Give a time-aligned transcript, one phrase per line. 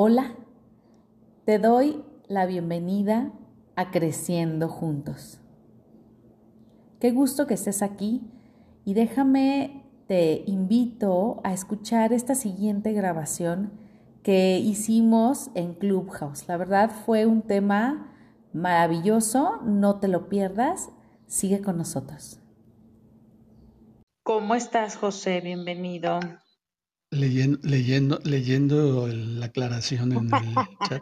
[0.00, 0.36] Hola,
[1.44, 3.32] te doy la bienvenida
[3.74, 5.40] a Creciendo Juntos.
[7.00, 8.22] Qué gusto que estés aquí
[8.84, 13.72] y déjame, te invito a escuchar esta siguiente grabación
[14.22, 16.46] que hicimos en Clubhouse.
[16.46, 18.14] La verdad fue un tema
[18.52, 20.90] maravilloso, no te lo pierdas,
[21.26, 22.38] sigue con nosotros.
[24.22, 25.40] ¿Cómo estás, José?
[25.40, 26.20] Bienvenido.
[27.10, 30.54] Leyendo, leyendo, leyendo la aclaración en el
[30.88, 31.00] chat.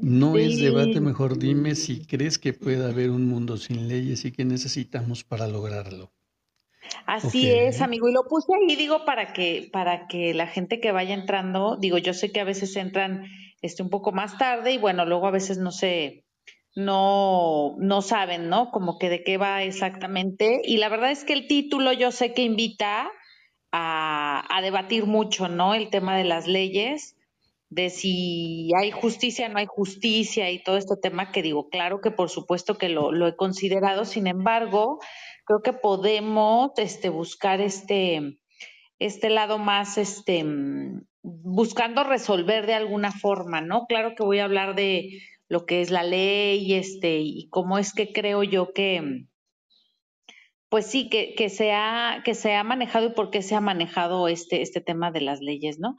[0.00, 4.32] No es debate, mejor dime si crees que puede haber un mundo sin leyes y
[4.32, 6.10] qué necesitamos para lograrlo.
[7.06, 10.92] Así es, amigo, y lo puse ahí, digo, para que, para que la gente que
[10.92, 13.26] vaya entrando, digo, yo sé que a veces entran
[13.60, 16.24] este, un poco más tarde y bueno, luego a veces no sé,
[16.74, 18.70] no, no saben, ¿no?
[18.70, 20.60] Como que de qué va exactamente.
[20.64, 23.10] Y la verdad es que el título yo sé que invita
[23.72, 25.74] a, debatir mucho, ¿no?
[25.74, 27.16] El tema de las leyes,
[27.70, 32.10] de si hay justicia, no hay justicia y todo este tema que digo, claro que
[32.10, 34.98] por supuesto que lo, he considerado, sin embargo,
[35.44, 38.38] creo que podemos este, buscar este,
[38.98, 40.44] este lado más, este,
[41.22, 43.86] buscando resolver de alguna forma, ¿no?
[43.86, 47.92] Claro que voy a hablar de lo que es la ley, este, y cómo es
[47.92, 49.26] que creo yo que,
[50.68, 53.60] pues sí, que, que, se ha, que se ha manejado y por qué se ha
[53.60, 55.96] manejado este, este tema de las leyes, ¿no?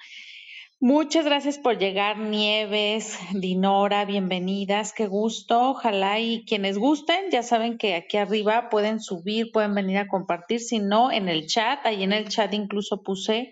[0.81, 5.71] Muchas gracias por llegar, Nieves, Dinora, bienvenidas, qué gusto.
[5.71, 10.61] Ojalá y quienes gusten, ya saben que aquí arriba pueden subir, pueden venir a compartir,
[10.61, 13.51] si no, en el chat, ahí en el chat incluso puse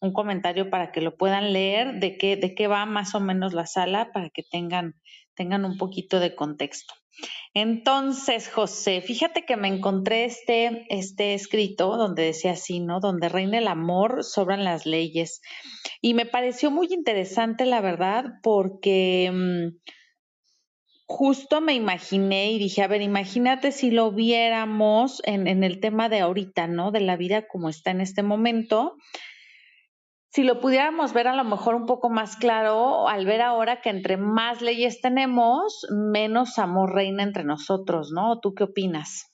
[0.00, 3.54] un comentario para que lo puedan leer de qué, de qué va más o menos
[3.54, 4.94] la sala para que tengan,
[5.34, 6.94] tengan un poquito de contexto.
[7.54, 13.00] Entonces, José, fíjate que me encontré este, este escrito donde decía así, ¿no?
[13.00, 15.42] Donde reina el amor, sobran las leyes.
[16.00, 19.76] Y me pareció muy interesante, la verdad, porque mm,
[21.06, 26.08] justo me imaginé y dije, a ver, imagínate si lo viéramos en, en el tema
[26.08, 26.90] de ahorita, ¿no?
[26.90, 28.96] De la vida como está en este momento
[30.34, 33.90] si lo pudiéramos ver a lo mejor un poco más claro, al ver ahora que
[33.90, 38.40] entre más leyes tenemos, menos amor reina entre nosotros, ¿no?
[38.40, 39.30] ¿Tú qué opinas?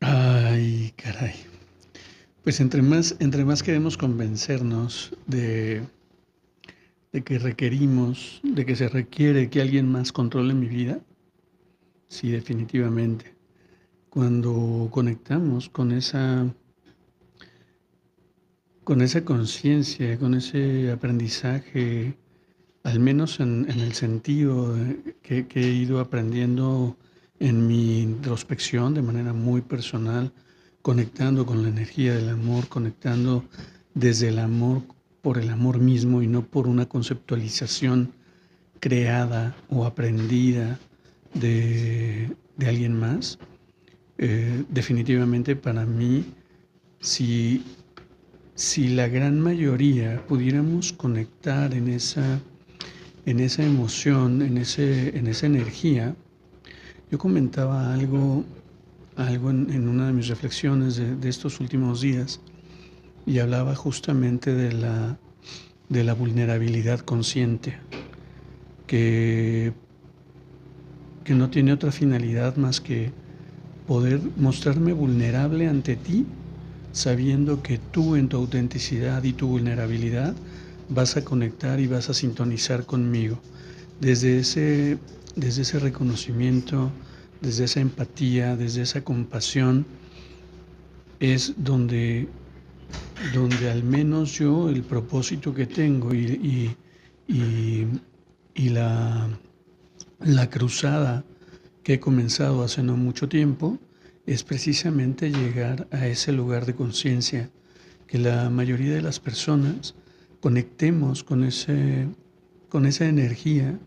[0.00, 1.34] Ay, caray.
[2.42, 5.84] Pues entre más, entre más queremos convencernos de,
[7.12, 10.98] de que requerimos, de que se requiere que alguien más controle mi vida,
[12.08, 13.36] sí, definitivamente.
[14.10, 16.52] Cuando conectamos con esa
[18.84, 22.16] con esa conciencia, con ese aprendizaje,
[22.82, 24.76] al menos en, el sentido
[25.22, 26.96] que, he ido aprendiendo
[27.40, 30.32] en mi introspección de manera muy personal,
[30.82, 33.44] conectando con la energía del amor, conectando
[33.94, 34.82] desde el amor
[35.22, 38.12] por el amor mismo y no por una conceptualización
[38.80, 40.78] creada o aprendida
[41.32, 42.36] de,
[42.66, 43.38] alguien más.
[44.18, 46.24] Eh, definitivamente para mí,
[47.00, 47.64] si
[48.54, 52.40] si la gran mayoría pudiéramos conectar en esa,
[53.26, 56.14] en esa emoción, en, ese, en esa energía,
[57.10, 58.44] yo comentaba algo,
[59.16, 62.40] algo en, una de mis reflexiones de, estos últimos días
[63.26, 65.18] y hablaba justamente de la,
[65.88, 67.76] de la vulnerabilidad consciente,
[68.86, 69.72] que,
[71.24, 73.10] que no tiene otra finalidad más que
[73.88, 76.24] poder mostrarme vulnerable ante ti
[76.94, 80.36] sabiendo que tú en tu autenticidad y tu vulnerabilidad
[80.88, 83.44] vas a conectar y vas a sintonizar conmigo.
[83.98, 85.00] Desde ese,
[85.34, 86.92] desde ese reconocimiento,
[87.40, 89.86] desde esa empatía, desde esa compasión,
[91.18, 92.28] es donde,
[93.18, 96.78] donde al menos yo el propósito que tengo y,
[97.26, 99.28] y, la,
[100.20, 101.24] la cruzada
[101.82, 103.80] que he comenzado hace no mucho tiempo,
[104.26, 107.50] es precisamente llegar a ese lugar de conciencia,
[108.06, 109.94] que la mayoría de las personas
[110.40, 112.08] conectemos con, ese,
[112.68, 113.78] con esa energía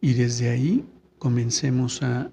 [0.00, 0.84] y desde ahí
[1.18, 2.30] comencemos a,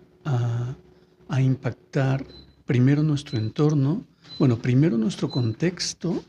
[1.27, 2.25] a impactar
[2.65, 4.05] primero nuestro entorno,
[4.37, 6.23] bueno, primero nuestro contexto,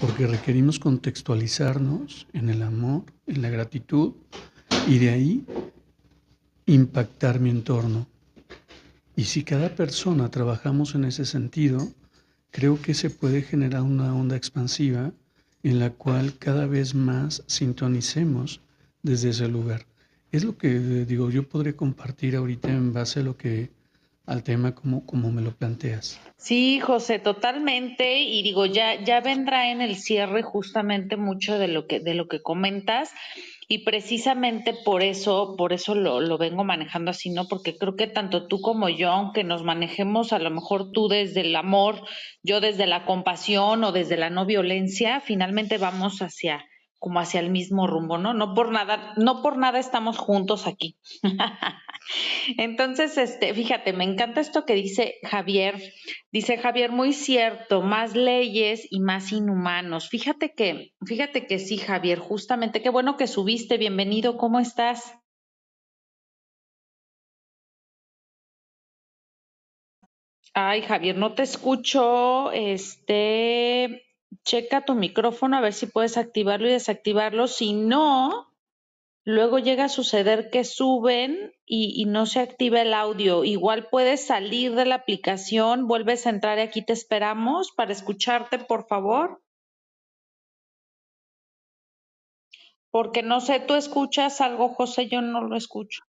[0.00, 4.12] porque requerimos contextualizarnos en el amor, en la gratitud,
[4.86, 5.46] y de ahí
[6.66, 8.06] impactar mi entorno.
[9.16, 11.88] Y si cada persona trabajamos en ese sentido,
[12.50, 15.10] creo que se puede generar una onda expansiva
[15.62, 18.60] en la cual cada vez más sintonicemos
[19.02, 19.86] desde ese lugar.
[20.32, 23.70] Es lo que digo, yo podré compartir ahorita en base a lo que,
[24.26, 26.20] al tema como, como me lo planteas.
[26.36, 28.20] Sí, José, totalmente.
[28.20, 32.28] Y digo, ya, ya vendrá en el cierre justamente mucho de lo que, de lo
[32.28, 33.12] que comentas.
[33.68, 37.48] Y precisamente por eso, por eso lo, lo vengo manejando así, ¿no?
[37.48, 41.40] Porque creo que tanto tú como yo, aunque nos manejemos a lo mejor tú desde
[41.40, 42.00] el amor,
[42.44, 46.64] yo desde la compasión o desde la no violencia, finalmente vamos hacia,
[47.06, 48.34] como hacia el mismo rumbo, ¿no?
[48.34, 50.96] No por nada, no por nada estamos juntos aquí.
[52.58, 55.80] Entonces, este, fíjate, me encanta esto que dice Javier.
[56.32, 60.08] Dice Javier, muy cierto, más leyes y más inhumanos.
[60.08, 65.14] Fíjate que, fíjate que sí, Javier, justamente, qué bueno que subiste, bienvenido, ¿cómo estás?
[70.54, 72.50] Ay, Javier, no te escucho.
[72.50, 74.02] Este,
[74.44, 77.46] checa tu micrófono a ver si puedes activarlo y desactivarlo.
[77.48, 78.52] Si no,
[79.24, 83.44] luego llega a suceder que suben y, no se activa el audio.
[83.44, 88.58] Igual puedes salir de la aplicación, vuelves a entrar y aquí te esperamos para escucharte,
[88.58, 89.42] por favor.
[92.90, 96.05] Porque no sé, tú escuchas algo, José, yo no lo escucho.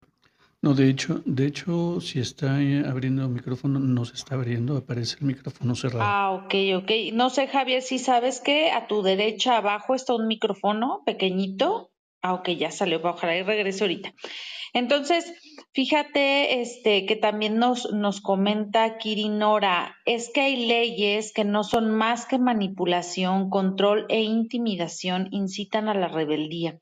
[0.66, 2.56] No, de hecho, de hecho, si está
[2.90, 6.02] abriendo el micrófono, no se está abriendo, aparece el micrófono cerrado.
[6.04, 6.92] Ah, ok, ok.
[7.14, 11.92] No sé, Javier, si sabes que a tu derecha abajo está un micrófono pequeñito.
[12.28, 14.12] Ah, ok, ya salió, ojalá y regrese ahorita.
[14.74, 15.32] Entonces,
[15.74, 21.92] fíjate este, que también nos, nos comenta Kirinora, es que hay leyes que no son
[21.92, 26.80] más que manipulación, control e intimidación, incitan a la rebeldía.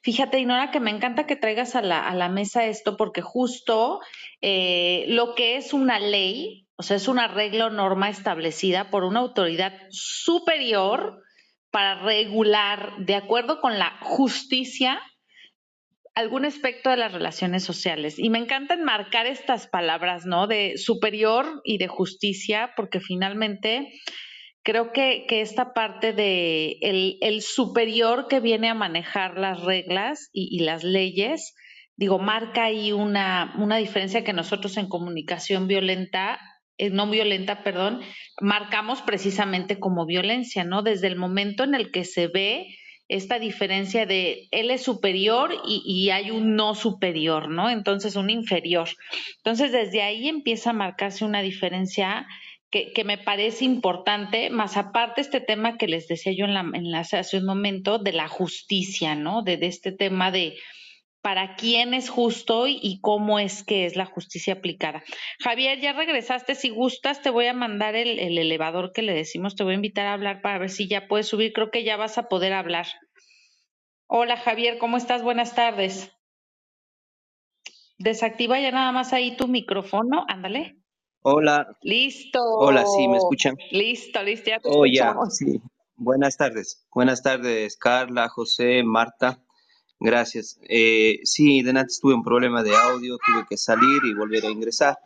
[0.00, 4.00] Fíjate, Inora, que me encanta que traigas a la, a la mesa esto porque justo
[4.40, 9.04] eh, lo que es una ley, o sea, es una regla o norma establecida por
[9.04, 11.22] una autoridad superior
[11.76, 14.98] para regular, de acuerdo con la justicia,
[16.14, 18.18] algún aspecto de las relaciones sociales.
[18.18, 20.46] Y me encanta enmarcar estas palabras, ¿no?
[20.46, 23.92] De superior y de justicia, porque finalmente
[24.62, 30.82] creo que, esta parte de el, superior que viene a manejar las reglas y, las
[30.82, 31.54] leyes,
[31.94, 36.40] digo, marca ahí una, una diferencia que nosotros en comunicación violenta
[36.78, 38.00] no violenta, perdón,
[38.40, 40.82] marcamos precisamente como violencia, ¿no?
[40.82, 42.66] Desde el momento en el que se ve
[43.08, 47.70] esta diferencia de él es superior y, hay un no superior, ¿no?
[47.70, 48.88] Entonces, un inferior.
[49.36, 52.26] Entonces, desde ahí empieza a marcarse una diferencia
[52.70, 56.94] que, me parece importante, más aparte este tema que les decía yo en la, en
[56.94, 59.42] hace un momento de la justicia, ¿no?
[59.42, 60.56] de este tema de,
[61.26, 65.02] para quién es justo y, cómo es que es la justicia aplicada.
[65.40, 66.54] Javier, ya regresaste.
[66.54, 69.56] Si gustas, te voy a mandar el, elevador que le decimos.
[69.56, 71.52] Te voy a invitar a hablar para ver si ya puedes subir.
[71.52, 72.86] Creo que ya vas a poder hablar.
[74.06, 75.24] Hola, Javier, ¿cómo estás?
[75.24, 76.12] Buenas tardes.
[77.98, 80.24] Desactiva ya nada más ahí tu micrófono.
[80.28, 80.76] Ándale.
[81.22, 81.76] Hola.
[81.82, 82.38] Listo.
[82.40, 83.56] Hola, sí, ¿me escuchan?
[83.72, 85.60] Listo, listo, ya te oh, sí.
[85.96, 86.86] Buenas tardes.
[86.94, 89.42] Buenas tardes, Carla, José, Marta.
[89.98, 90.58] Gracias.
[90.68, 94.98] Eh, sí, antes tuve un problema de audio, tuve que salir y volver a ingresar.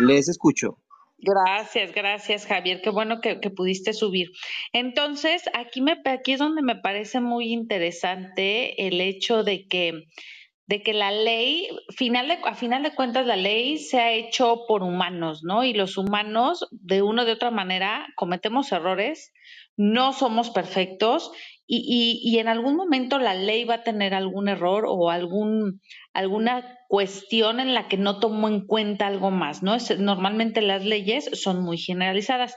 [0.00, 0.78] Les escucho.
[1.24, 4.32] Gracias, gracias Javier, qué bueno que, pudiste subir.
[4.72, 10.08] Entonces, aquí, me, aquí es donde me parece muy interesante el hecho de que,
[10.66, 14.64] de que la ley, final de, a final de cuentas, la ley se ha hecho
[14.66, 15.62] por humanos, ¿no?
[15.62, 19.32] Y los humanos, de una o de otra manera, cometemos errores,
[19.76, 21.30] no somos perfectos
[21.66, 25.80] y, y, en algún momento la ley va a tener algún error o algún,
[26.12, 29.76] alguna cuestión en la que no tomó en cuenta algo más, ¿no?
[29.98, 32.56] normalmente las leyes son muy generalizadas.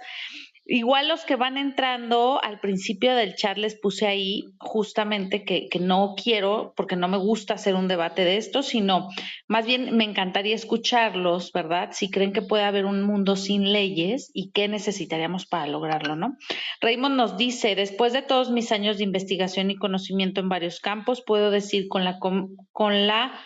[0.67, 5.79] Igual los que van entrando al principio del chat les puse ahí justamente que, que,
[5.79, 9.10] no quiero, porque no me gusta hacer un debate de esto, sino
[9.48, 11.89] más bien me encantaría escucharlos, ¿verdad?
[11.91, 16.36] Si creen que puede haber un mundo sin leyes y qué necesitaríamos para lograrlo, ¿no?
[16.81, 21.22] Raymond nos dice, después de todos mis años de investigación y conocimiento en varios campos,
[21.22, 23.39] puedo decir con la, con la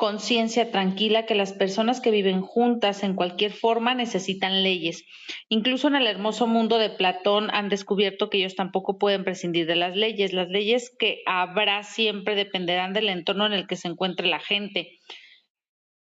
[0.00, 5.04] conciencia tranquila que las personas que viven juntas en cualquier forma necesitan leyes.
[5.50, 9.76] Incluso en el hermoso mundo de Platón han descubierto que ellos tampoco pueden prescindir de
[9.76, 10.32] las leyes.
[10.32, 14.98] Las leyes que habrá siempre dependerán del entorno en el que se encuentre la gente.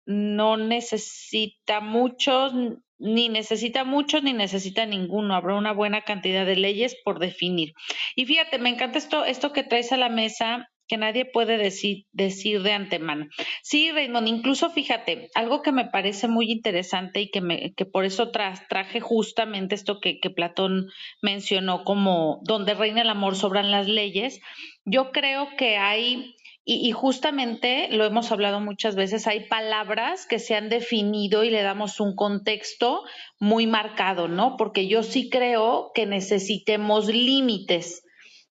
[0.06, 2.54] No necesita muchos,
[3.00, 5.36] ni necesita muchos, ni necesita ninguno.
[5.36, 7.74] Habrá una buena cantidad de leyes por definir.
[8.16, 12.08] Y fíjate, me encanta esto, esto que traes a la mesa que nadie puede decir,
[12.12, 13.28] decir de antemano.
[13.62, 18.04] Sí, Raymond, incluso fíjate, algo que me parece muy interesante y que, me, que por
[18.04, 20.88] eso traje justamente esto que, que Platón
[21.22, 24.42] mencionó como donde reina el amor sobran las leyes,
[24.84, 30.56] yo creo que hay Y, justamente lo hemos hablado muchas veces, hay palabras que se
[30.56, 33.02] han definido y le damos un contexto
[33.40, 34.56] muy marcado, ¿no?
[34.56, 38.04] Porque yo sí creo que necesitemos límites.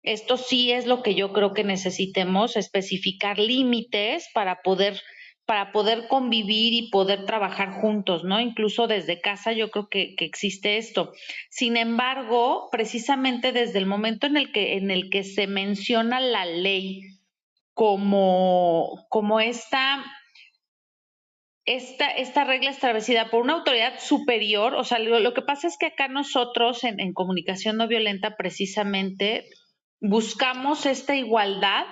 [0.09, 5.03] Esto sí es lo que yo creo que necesitemos, especificar límites para poder
[5.45, 8.39] para poder convivir y poder trabajar juntos, ¿no?
[8.39, 11.13] Incluso desde casa yo creo que, existe esto.
[11.49, 16.45] Sin embargo, precisamente desde el momento en el que, en el que se menciona la
[16.45, 17.01] ley
[17.73, 20.05] como, como esta,
[21.65, 25.87] esta, esta regla establecida por una autoridad superior, o sea, lo, que pasa es que
[25.87, 29.47] acá nosotros en comunicación no violenta precisamente
[30.01, 31.87] buscamos esta igualdad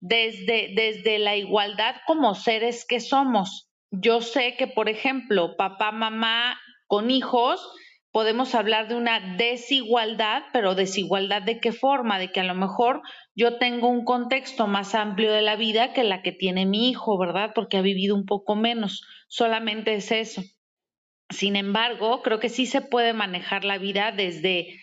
[0.00, 3.70] desde, desde la igualdad como seres que somos.
[3.90, 7.66] Yo sé que, por ejemplo, papá, mamá con hijos,
[8.14, 13.02] podemos hablar de una desigualdad, pero desigualdad de qué forma, de que a lo mejor
[13.34, 17.18] yo tengo un contexto más amplio de la vida que la que tiene mi hijo,
[17.18, 17.52] ¿verdad?
[17.54, 20.42] Porque ha vivido un poco menos, solamente es eso.
[21.30, 24.78] Sin embargo, creo que sí se puede manejar la vida desde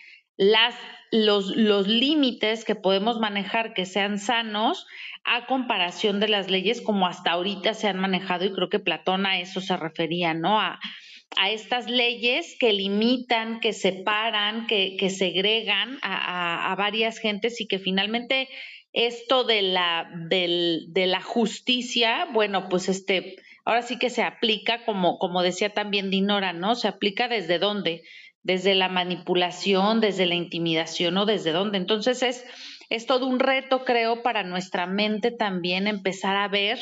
[1.10, 4.86] los, límites que podemos manejar que sean sanos
[5.24, 9.26] a comparación de las leyes como hasta ahorita se han manejado y creo que Platón
[9.26, 10.60] a eso se refería, ¿no?
[10.60, 10.80] A,
[11.36, 17.66] a estas leyes que limitan, que separan, que, que segregan a, a, varias gentes y
[17.66, 18.48] que finalmente
[18.92, 24.84] esto de la, del, de la justicia, bueno, pues este, ahora sí que se aplica
[24.84, 26.74] como, como decía también Dinora, ¿no?
[26.74, 28.02] Se aplica desde dónde?
[28.42, 31.78] Desde la manipulación, desde la intimidación o desde dónde.
[31.78, 32.44] Entonces es,
[32.90, 36.78] es todo un reto, creo, para nuestra mente también empezar a ver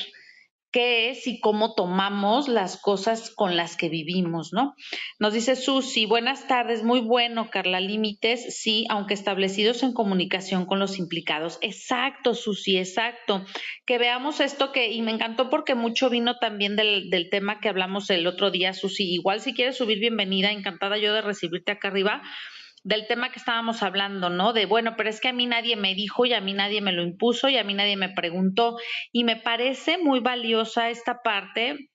[0.71, 4.75] qué es y cómo tomamos las cosas con las que vivimos, ¿no?
[5.19, 10.79] Nos dice Susi, buenas tardes, muy bueno, Carla, límites, sí, aunque establecidos en comunicación con
[10.79, 11.59] los implicados.
[11.61, 13.45] Exacto, Susi, exacto.
[13.85, 17.69] Que veamos esto que, y me encantó porque mucho vino también del, del tema que
[17.69, 19.13] hablamos el otro día, Susi.
[19.13, 22.23] Igual si quieres subir, bienvenida, encantada yo de recibirte acá arriba
[22.83, 24.53] del tema que estábamos hablando, ¿no?
[24.53, 26.93] De, bueno, pero es que a mí nadie me dijo y a mí nadie me
[26.93, 28.77] lo impuso y a mí nadie me preguntó.
[29.13, 31.91] Y me parece muy valiosa esta parte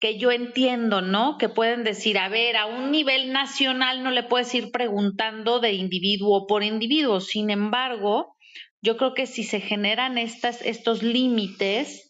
[0.00, 1.38] que yo entiendo, ¿no?
[1.38, 5.72] Que pueden decir, a ver, a un nivel nacional no le puedes ir preguntando de
[5.72, 7.20] individuo por individuo.
[7.20, 8.36] Sin embargo,
[8.82, 12.03] yo creo que si se generan estos límites,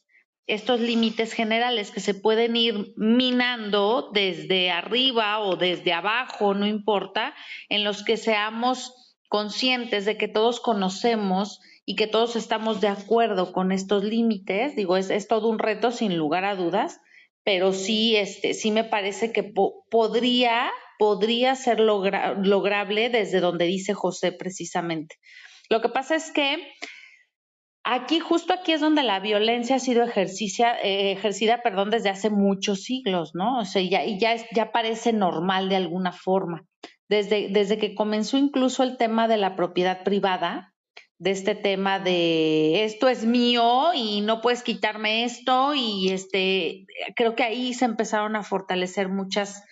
[0.47, 7.35] estos límites generales que se pueden ir minando desde arriba o desde abajo, no importa,
[7.69, 8.93] en los que seamos
[9.29, 14.77] conscientes de que todos conocemos y que todos estamos de acuerdo con estos límites.
[14.77, 17.01] Digo, es, es todo un reto sin lugar a dudas,
[17.43, 19.43] pero sí, este, sí me parece que
[19.91, 25.17] podría, podría ser lograble desde donde dice José precisamente.
[25.71, 26.59] Lo que pasa es que
[27.87, 32.83] Aquí, justo aquí es donde la violencia ha sido eh, ejercida, perdón, desde hace muchos
[32.83, 33.59] siglos, ¿no?
[33.59, 36.65] O sea, ya, y ya, ya parece normal de alguna forma.
[37.11, 40.73] Desde, desde que comenzó incluso el tema de la propiedad privada,
[41.19, 47.37] de este tema de esto es mío y no puedes quitarme esto, y este, creo
[47.37, 49.63] que ahí se empezaron a fortalecer muchas,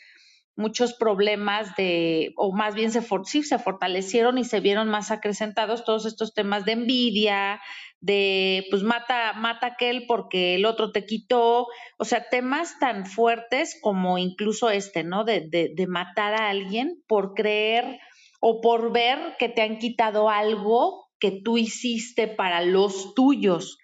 [0.54, 5.84] muchos problemas de, o más bien se, sí, se fortalecieron y se vieron más acrecentados
[5.84, 7.60] todos estos temas de envidia,
[8.02, 11.68] de pues mata, mata aquel porque el otro te quitó,
[11.98, 15.24] o sea, temas tan fuertes como incluso este, ¿no?
[15.24, 18.00] De, de, matar a alguien por creer
[18.40, 23.78] o por ver que te han quitado algo que tú hiciste para los tuyos.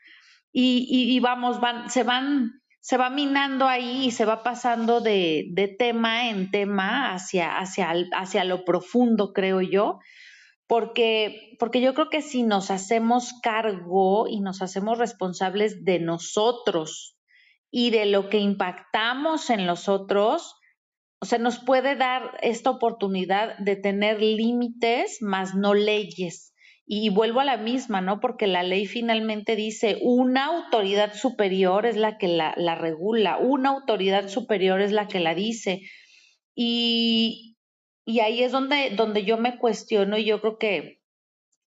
[0.53, 5.45] Y, y, vamos, van, se van, se va minando ahí y se va pasando de,
[5.53, 10.01] de tema en tema hacia, hacia, hacia lo profundo, creo yo
[10.69, 17.17] porque, porque yo creo que si nos hacemos cargo y nos hacemos responsables de nosotros
[17.71, 20.57] y de lo que impactamos en los otros,
[21.21, 26.55] o sea, nos puede dar esta oportunidad de tener límites, más no leyes.
[26.87, 28.21] Y vuelvo a la misma, ¿no?
[28.21, 33.71] Porque la ley finalmente dice, una autoridad superior es la que la, la regula, una
[33.71, 35.83] autoridad superior es la que la dice.
[36.55, 37.58] Y,
[38.09, 41.03] y ahí es donde, donde yo me cuestiono y yo creo que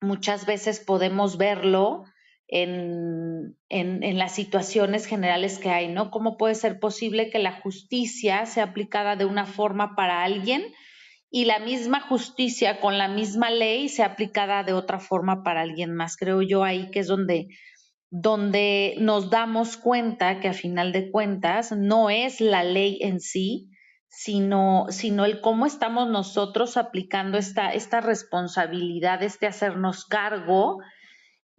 [0.01, 2.05] muchas veces podemos verlo
[2.47, 6.13] en, en, en, las situaciones generales que hay, ¿no?
[6.13, 10.63] ¿Cómo puede ser posible que la justicia sea aplicada de una forma para alguien
[11.29, 15.93] y la misma justicia con la misma ley sea aplicada de otra forma para alguien
[15.93, 16.17] más?
[16.17, 17.49] Creo yo ahí que es donde,
[18.11, 23.73] donde nos damos cuenta que a final de cuentas no es la ley en sí,
[24.09, 30.79] sino, sino el cómo estamos nosotros aplicando esta, esta responsabilidad, este hacernos cargo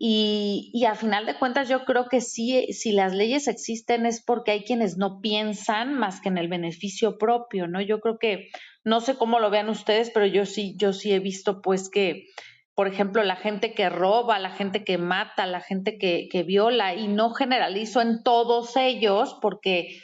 [0.02, 4.24] Y, y a final de cuentas yo creo que sí, si las leyes existen es
[4.24, 7.82] porque hay quienes no piensan más que en el beneficio propio, ¿no?
[7.82, 8.48] Yo creo que,
[8.86, 12.28] no sé cómo lo vean ustedes, pero yo sí, yo sí he visto pues que,
[12.76, 16.96] por ejemplo, la gente que roba, la gente que mata, la gente que, que viola,
[16.96, 20.02] y no generalizo en todos ellos porque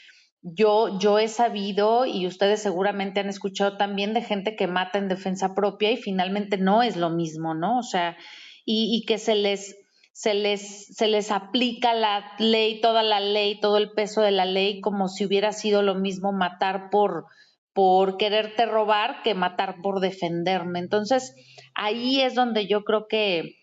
[0.54, 5.08] yo, yo he sabido y ustedes seguramente han escuchado también de gente que mata en
[5.08, 7.80] defensa propia y finalmente no es lo mismo, ¿no?
[7.80, 8.16] O sea,
[8.64, 9.76] y, y que se les
[10.16, 14.46] se les, se les aplica la ley, toda la ley, todo el peso de la
[14.46, 17.26] ley, como si hubiera sido lo mismo matar por,
[17.74, 20.80] por quererte robar que matar por defenderme.
[20.80, 21.36] Entonces,
[21.74, 23.56] ahí es donde yo creo que,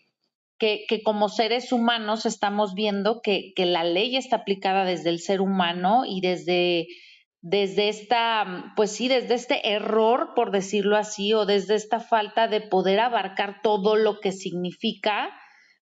[0.59, 6.03] que, como seres humanos estamos viendo que, la ley está aplicada desde el ser humano
[6.05, 6.87] y desde,
[7.41, 12.61] desde esta, pues sí, desde este error, por decirlo así, o desde esta falta de
[12.61, 15.29] poder abarcar todo lo que significa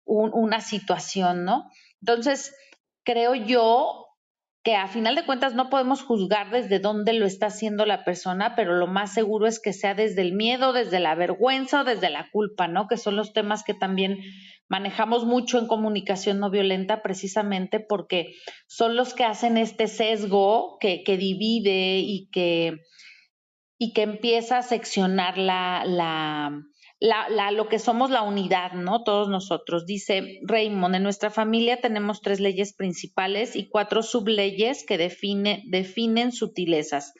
[0.04, 1.70] un, una situación, ¿no?
[2.00, 2.54] Entonces,
[3.04, 4.09] creo yo
[4.62, 8.54] que a final de cuentas no podemos juzgar desde dónde lo está haciendo la persona,
[8.56, 12.10] pero lo más seguro es que sea desde el miedo, desde la vergüenza o desde
[12.10, 12.86] la culpa, ¿no?
[12.86, 14.18] Que son los temas que también
[14.68, 18.34] manejamos mucho en comunicación no violenta precisamente porque
[18.66, 22.80] son los que hacen este sesgo que, que divide y que,
[23.78, 26.52] y que empieza a seccionar la, la,
[27.00, 29.02] la, lo que somos la unidad, ¿no?
[29.02, 29.86] Todos nosotros.
[29.86, 36.30] Dice Raymond, en nuestra familia tenemos tres leyes principales y cuatro subleyes que define, definen
[36.30, 37.14] sutilezas.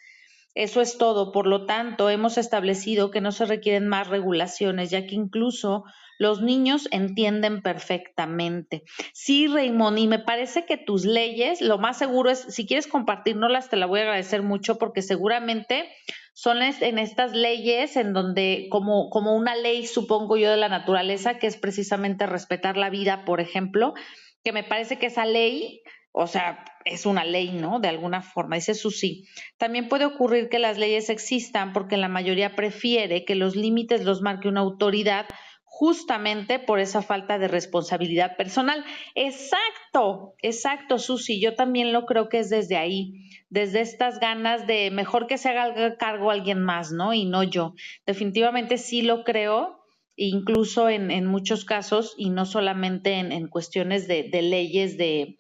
[0.55, 1.33] Eso es todo.
[1.33, 5.85] Por lo tanto, hemos establecido que no se requieren más regulaciones, ya que incluso
[6.19, 8.83] los niños entienden perfectamente.
[9.15, 13.71] Sí, Raymond, y me parece que tus leyes, lo más seguro es, si quieres compartirnoslas,
[13.71, 15.89] te la voy a agradecer mucho porque seguramente
[16.33, 21.39] son en estas leyes en donde, como, como una ley, supongo yo, de la naturaleza,
[21.39, 23.95] que es precisamente respetar la vida, por ejemplo,
[24.43, 25.83] que me parece que esa ley,
[26.13, 27.81] o sea, es una ley, ¿no?
[27.81, 29.29] De alguna forma, dice Susi.
[29.59, 34.23] También puede ocurrir que las leyes existan porque la mayoría prefiere que los límites los
[34.23, 35.27] marque una autoridad
[35.65, 38.85] justamente por esa falta de responsabilidad personal.
[39.15, 41.41] Exacto, exacto, Susi.
[41.41, 45.49] Yo también lo creo que es desde ahí, desde estas ganas de mejor que se
[45.49, 47.13] haga cargo alguien más, ¿no?
[47.13, 47.75] Y no yo.
[48.07, 49.81] Definitivamente sí lo creo,
[50.17, 55.39] incluso en, muchos casos, y no solamente en, cuestiones de, leyes de,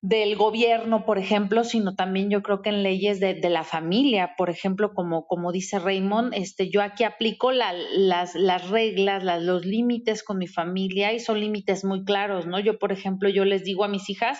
[0.00, 4.48] del gobierno, por ejemplo, sino también yo creo que en leyes de, la familia, por
[4.48, 9.64] ejemplo, como, como dice Raymond, este, yo aquí aplico la, las, las, reglas, las, los
[9.66, 12.60] límites con mi familia y son límites muy claros, ¿no?
[12.60, 14.38] Yo, por ejemplo, yo les digo a mis hijas,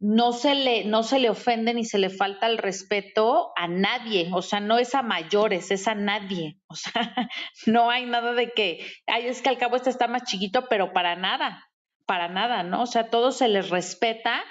[0.00, 4.30] no se le, no se le ofende ni se le falta el respeto a nadie,
[4.32, 6.92] o sea, no es a mayores, es a nadie, o sea,
[7.66, 10.92] no hay nada de que, ay, es que al cabo este está más chiquito, pero
[10.92, 11.64] para nada,
[12.06, 12.82] para nada, ¿no?
[12.82, 14.44] O sea, todo se les respeta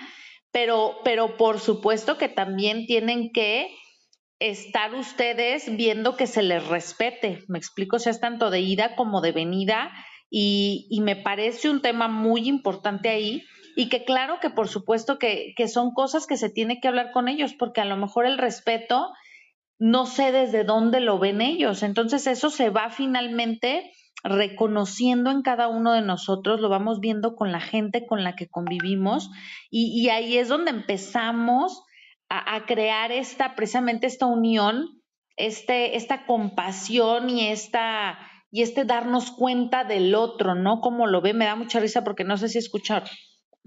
[0.54, 3.76] pero, pero por supuesto que también tienen que
[4.40, 7.44] estar ustedes viendo que se les respete.
[7.48, 9.92] Me explico, si es tanto de ida como de venida
[10.30, 13.44] y, y, me parece un tema muy importante ahí
[13.76, 17.12] y que claro que por supuesto que, que son cosas que se tiene que hablar
[17.12, 19.12] con ellos porque a lo mejor el respeto
[19.80, 21.84] no sé desde dónde lo ven ellos.
[21.84, 23.92] Entonces eso se va finalmente
[24.24, 28.48] reconociendo en cada uno de nosotros, lo vamos viendo con la gente con la que
[28.48, 29.30] convivimos
[29.70, 31.84] y, y ahí es donde empezamos
[32.30, 35.02] a, crear esta, precisamente esta unión,
[35.36, 38.18] este, esta compasión y esta
[38.50, 40.80] y este darnos cuenta del otro, ¿no?
[40.80, 43.10] Como lo ve, me da mucha risa porque no sé si escucharon,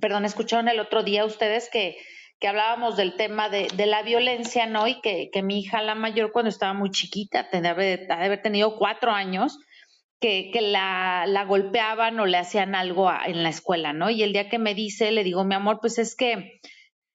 [0.00, 1.96] perdón, escucharon el otro día ustedes que,
[2.38, 4.87] que hablábamos del tema de, de, la violencia, ¿no?
[4.87, 8.76] Y que, que, mi hija, la mayor, cuando estaba muy chiquita, tenía de haber tenido
[8.76, 9.59] cuatro años,
[10.20, 14.11] que, que la, la, golpeaban o le hacían algo a, en la escuela, ¿no?
[14.11, 16.61] Y el día que me dice, le digo, mi amor, pues es que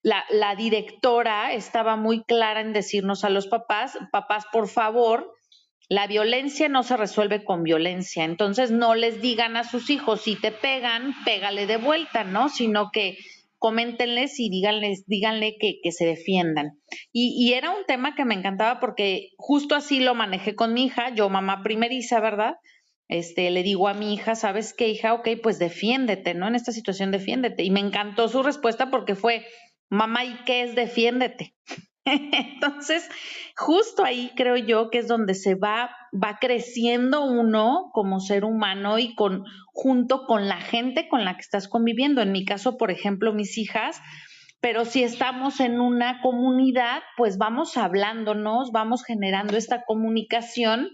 [0.04, 5.34] la, la directora estaba muy clara en decirnos a los papás, papás, por favor,
[5.92, 8.24] la violencia no se resuelve con violencia.
[8.24, 12.48] Entonces no les digan a sus hijos, si te pegan, pégale de vuelta, ¿no?
[12.48, 13.18] Sino que
[13.58, 16.80] coméntenles y díganles, díganle que, que se defiendan.
[17.12, 20.86] Y, y, era un tema que me encantaba porque justo así lo manejé con mi
[20.86, 22.56] hija, yo mamá primeriza, ¿verdad?
[23.10, 25.14] este, le digo a mi hija, ¿sabes qué, hija?
[25.14, 26.48] Ok, pues defiéndete, ¿no?
[26.48, 27.64] En esta situación defiéndete.
[27.64, 29.46] Y me encantó su respuesta porque fue,
[29.90, 31.54] mamá, ¿y qué es defiéndete?
[32.06, 33.08] Entonces,
[33.56, 38.98] justo ahí creo yo que es donde se va, va creciendo uno como ser humano
[38.98, 42.22] y con, junto con la gente con la que estás conviviendo.
[42.22, 44.02] En mi caso, por ejemplo, mis hijas,
[44.62, 50.90] pero si estamos en una comunidad, pues vamos hablándonos, vamos generando esta comunicación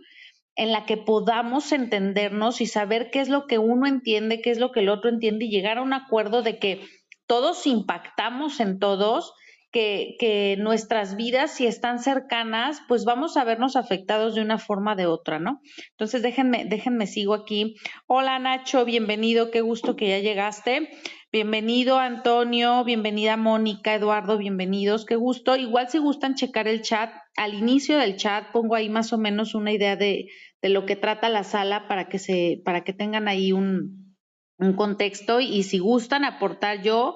[0.55, 4.59] en la que podamos entendernos y saber qué es lo que uno entiende, qué es
[4.59, 6.81] lo que el otro entiende y llegar a un acuerdo de que
[7.27, 9.33] todos impactamos en todos,
[9.71, 15.05] que, nuestras vidas, si están cercanas, pues vamos a vernos afectados de una forma de
[15.05, 15.61] otra, ¿no?
[15.91, 17.75] Entonces, déjenme, déjenme, sigo aquí.
[18.07, 20.89] Hola Nacho, bienvenido, qué gusto que ya llegaste.
[21.29, 25.57] Bienvenido Antonio, bienvenida Mónica, Eduardo, bienvenidos, qué gusto.
[25.57, 29.53] Igual si gustan checar el chat, al inicio del chat pongo ahí más o menos
[29.53, 30.29] una idea de,
[30.61, 34.15] de lo que trata la sala para que se, para que tengan ahí un,
[34.57, 37.15] un contexto y si gustan aportar yo,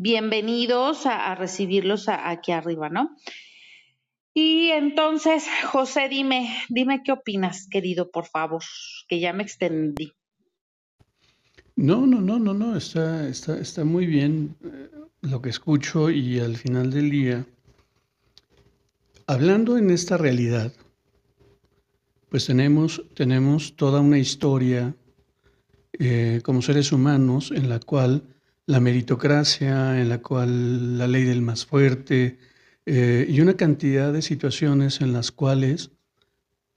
[0.00, 3.16] bienvenidos a, a recibirlos aquí arriba, ¿no?
[4.32, 8.62] Y entonces, José, dime, dime qué opinas, querido, por favor,
[9.08, 10.12] que ya me extendí.
[11.74, 14.88] No, no, no, no, no, está, está, está muy bien eh,
[15.22, 17.46] lo que escucho y al final del día,
[19.26, 20.72] hablando en esta realidad,
[22.28, 24.94] pues tenemos, tenemos toda una historia
[25.98, 28.22] eh, como seres humanos en la cual
[28.68, 32.38] la meritocracia, en la cual la ley del más fuerte
[32.84, 35.90] eh, y una cantidad de situaciones en las cuales,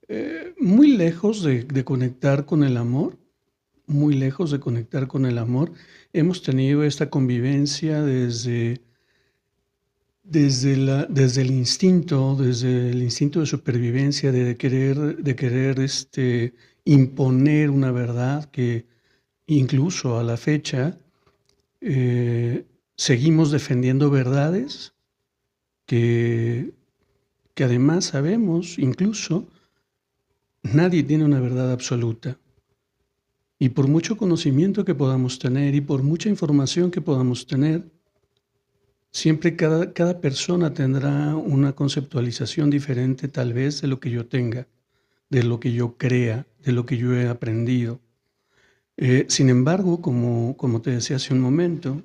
[0.08, 3.17] eh, muy lejos de, de conectar con el amor,
[3.88, 5.73] muy lejos de conectar con el amor.
[6.13, 8.80] Hemos tenido esta convivencia desde,
[10.23, 16.54] desde, la, desde el instinto, desde el instinto de supervivencia, de querer, de querer este,
[16.86, 18.86] imponer una verdad que
[19.45, 20.97] incluso a la fecha
[21.82, 22.65] eh,
[22.96, 24.94] seguimos defendiendo verdades
[25.86, 26.74] que,
[27.54, 29.48] que además sabemos, incluso,
[30.63, 32.38] nadie tiene una verdad absoluta.
[33.60, 37.84] Y por mucho conocimiento que podamos tener y por mucha información que podamos tener,
[39.12, 44.67] siempre cada, cada persona tendrá una conceptualización diferente tal vez de lo que yo tenga,
[45.30, 48.00] de lo que yo crea, de lo que yo he aprendido.
[49.04, 52.04] Eh, sin embargo, como, como te decía hace un momento,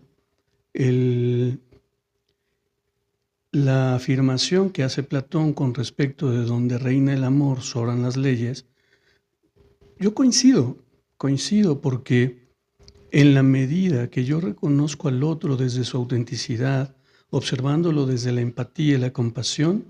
[3.52, 8.64] la afirmación que hace Platón con respecto de donde reina el amor sobran las leyes,
[9.98, 10.78] yo coincido,
[11.18, 12.46] Coincido porque
[13.10, 16.94] en la medida que yo reconozco al otro desde su autenticidad,
[17.30, 19.84] observándolo desde la empatía y la compasión,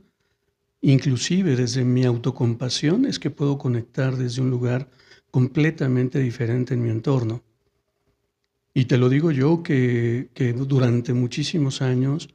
[0.81, 4.89] inclusive desde mi autocompasión, es que puedo conectar desde un lugar
[5.37, 7.43] completamente diferente en mi entorno.
[8.73, 12.31] Y te lo digo yo que, que durante muchísimos años,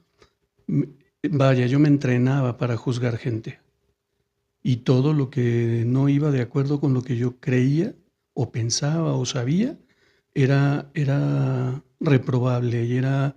[1.27, 3.59] vaya, yo me entrenaba para juzgar gente.
[4.61, 7.95] Y todo lo que no iba de acuerdo con lo que yo creía,
[8.35, 9.79] o pensaba o sabía,
[10.35, 13.35] era, era reprobable y era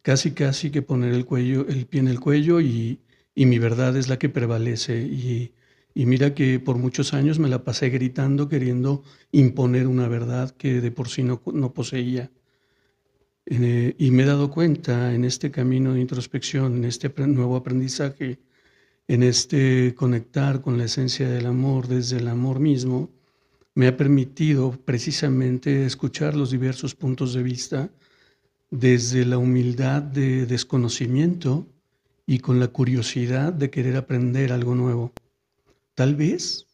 [0.00, 2.98] casi casi que poner el, cuello, el pie en el cuello y,
[3.34, 5.02] y mi verdad es la que prevalece.
[5.02, 5.52] Y,
[5.94, 10.80] y, mira que por muchos años me la pasé gritando queriendo imponer una verdad que
[10.80, 11.40] de por sí no,
[11.72, 12.30] poseía.
[13.46, 18.38] Eh, y me he dado cuenta en este camino de introspección, en este nuevo aprendizaje,
[19.08, 23.10] en este conectar con la esencia del amor desde el amor mismo,
[23.74, 27.90] me ha permitido precisamente escuchar los diversos puntos de vista
[28.70, 31.66] desde la humildad de desconocimiento
[32.26, 35.12] y con la curiosidad de querer aprender algo nuevo.
[35.94, 36.66] Tal vez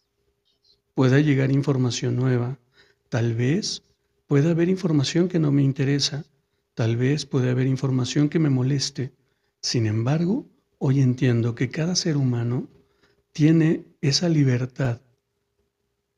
[0.95, 2.59] pueda llegar información nueva,
[3.09, 3.83] tal vez
[4.29, 6.25] pueda haber información que no me interesa,
[6.75, 9.13] tal vez pueda haber información que me moleste.
[9.61, 10.47] Sin embargo,
[10.79, 12.69] hoy entiendo que cada ser humano
[13.33, 15.01] tiene esa libertad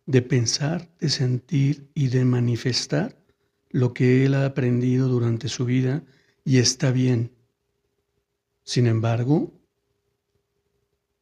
[0.05, 3.17] de pensar, de sentir y de manifestar
[3.71, 6.03] lo que él ha aprendido durante su vida
[6.45, 7.33] y está bien.
[8.65, 9.60] Sin embargo,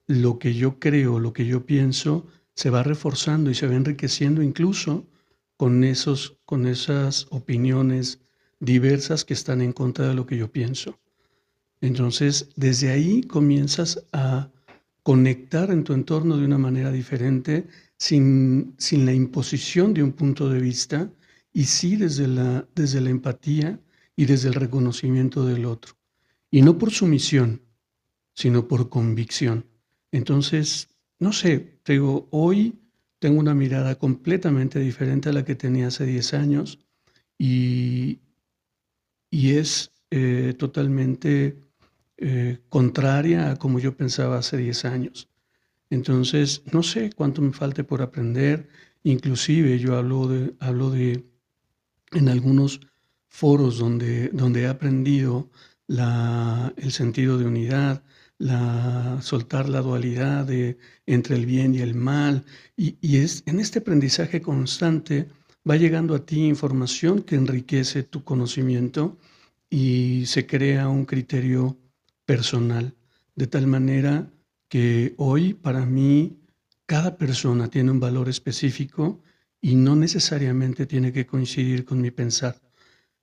[0.08, 4.42] lo que yo creo, lo que yo pienso, se va reforzando y se va enriqueciendo
[4.42, 5.06] incluso
[5.56, 8.20] con, esos, con esas opiniones
[8.58, 10.98] diversas que están en contra de lo que yo pienso.
[11.80, 14.50] Entonces, desde ahí comienzas a
[15.04, 17.66] conectar en tu entorno de una manera diferente
[17.96, 21.12] sin, sin la imposición de un punto de vista
[21.52, 23.78] y sí desde la, desde la empatía
[24.16, 25.94] y desde el reconocimiento del otro.
[26.50, 27.62] Y no por sumisión,
[28.34, 29.64] sino por convicción.
[30.12, 32.78] Entonces, no sé, te hoy
[33.18, 36.78] tengo una mirada completamente diferente a la que tenía hace 10 años
[37.36, 38.20] y,
[39.30, 41.56] y es eh, totalmente
[42.16, 45.28] eh, contraria a como yo pensaba hace 10 años.
[45.90, 48.68] Entonces, no sé cuánto me falte por aprender.
[49.04, 51.24] Inclusive yo hablo de, hablo de
[52.12, 52.80] en algunos
[53.28, 55.50] foros donde, donde he aprendido
[55.86, 58.02] la, el sentido de unidad,
[58.38, 62.44] la, soltar la dualidad de, entre el bien y el mal.
[62.77, 65.29] Y, y es, en este aprendizaje constante
[65.68, 69.18] va llegando a ti información que enriquece tu conocimiento
[69.70, 71.77] y se crea un criterio
[72.24, 72.94] personal,
[73.35, 74.31] de tal manera
[74.68, 76.38] que hoy para mí
[76.87, 79.22] cada persona tiene un valor específico
[79.61, 82.61] y no necesariamente tiene que coincidir con mi pensar.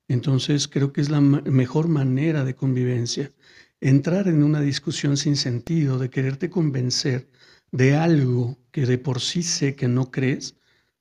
[0.08, 3.32] Entonces creo que es la mejor manera de convivencia.
[3.80, 7.28] Entrar en una discusión sin sentido, de quererte convencer
[7.72, 10.56] de algo que de por sí sé que no crees,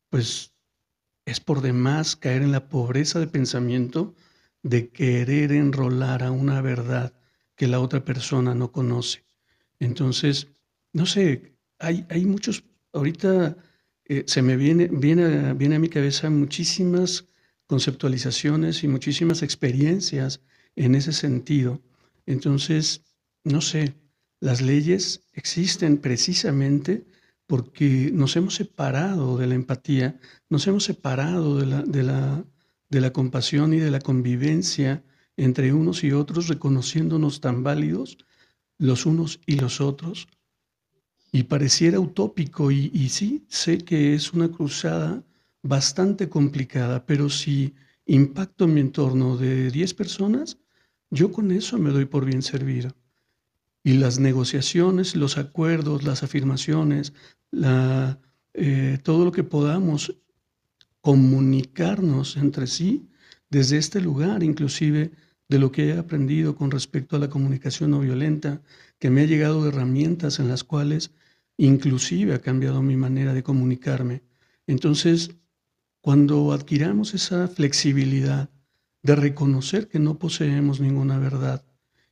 [0.09, 0.53] pues
[1.25, 4.15] es por demás caer en la pobreza de pensamiento
[4.61, 7.13] de querer enrolar a una verdad
[7.55, 9.23] que la otra persona no conoce.
[9.79, 10.47] Entonces,
[10.93, 13.57] no sé, hay, hay muchos, ahorita
[14.05, 17.25] eh, se me viene, viene, viene a mi cabeza muchísimas
[17.67, 20.41] conceptualizaciones y muchísimas experiencias
[20.75, 21.81] en ese sentido.
[22.25, 23.03] Entonces,
[23.43, 23.95] no sé,
[24.39, 27.05] las leyes existen precisamente
[27.47, 32.45] porque nos hemos separado de la empatía, nos hemos separado de la, de la,
[32.89, 35.03] de la compasión y de la convivencia
[35.38, 38.17] entre unos y otros, reconociéndonos tan válidos
[38.77, 40.27] los unos y los otros.
[41.31, 45.23] Y pareciera utópico, y, y sí, sé que es una cruzada
[45.61, 50.57] bastante complicada, pero si impacto en mi entorno de 10 personas,
[51.15, 52.95] yo con eso me doy por bien servido.
[53.84, 57.13] Y las negociaciones, los acuerdos, las afirmaciones,
[58.54, 60.15] eh, todo lo que podamos
[61.01, 63.10] comunicarnos entre sí
[63.49, 65.12] desde este lugar, inclusive
[65.47, 68.62] de lo que he aprendido con respecto a la comunicación no violenta,
[68.99, 71.12] que me ha llegado herramientas en las cuales
[71.58, 74.23] inclusive ha cambiado mi manera de comunicarme.
[74.67, 75.36] Entonces,
[76.01, 78.49] cuando adquiramos esa flexibilidad
[79.05, 81.63] de reconocer que no poseemos ninguna verdad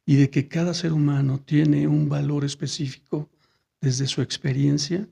[0.05, 3.31] y de que cada ser humano tiene un valor específico
[3.81, 5.07] desde su experiencia,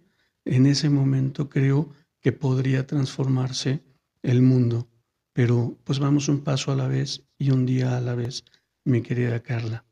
[0.46, 1.90] en ese momento creo
[2.22, 3.80] que podría transformarse
[4.22, 4.90] el mundo.
[5.34, 8.46] Pero pues vamos un paso a la vez y un día a la vez,
[8.84, 9.84] mi querida Carla.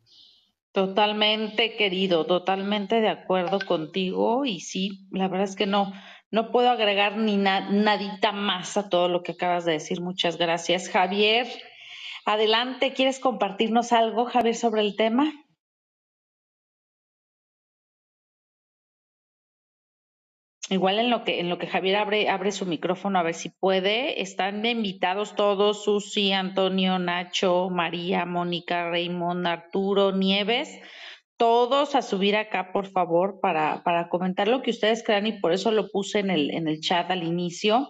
[0.71, 5.91] Totalmente, querido, totalmente de acuerdo contigo y sí, la verdad es que no,
[6.30, 10.02] no puedo agregar ni nadita más a todo lo que acabas de decir.
[10.02, 11.47] Muchas gracias, Javier.
[12.30, 15.34] Adelante, ¿quieres compartirnos algo, Javier, sobre el tema?
[20.70, 23.50] Igual en lo que, en lo que Javier abre, abre su micrófono a ver si
[23.50, 24.22] puede.
[24.22, 30.80] Están invitados todos, Susi, Antonio, Nacho, María, Mónica, Raymond, Arturo, Nieves,
[31.36, 35.52] todos a subir acá, por favor, para, para comentar lo que ustedes crean y por
[35.52, 37.89] eso lo puse en el, en el chat al inicio.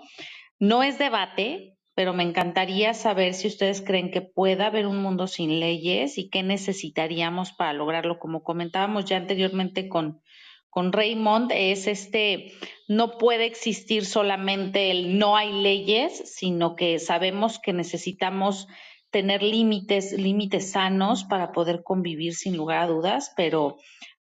[0.60, 5.28] No es debate, pero me encantaría saber si ustedes creen que pueda haber un mundo
[5.28, 10.22] sin leyes y qué necesitaríamos para lograrlo, como comentábamos ya anteriormente con,
[10.70, 12.54] con Raymond es este,
[12.88, 18.70] no puede existir solamente el no hay leyes, sino que sabemos que necesitamos
[19.12, 23.76] tener límites, límites sanos para poder convivir sin lugar a dudas, pero,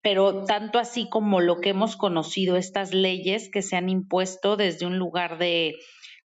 [0.02, 4.84] pero tanto así como lo que hemos conocido, estas leyes que se han impuesto desde
[4.84, 5.76] un lugar de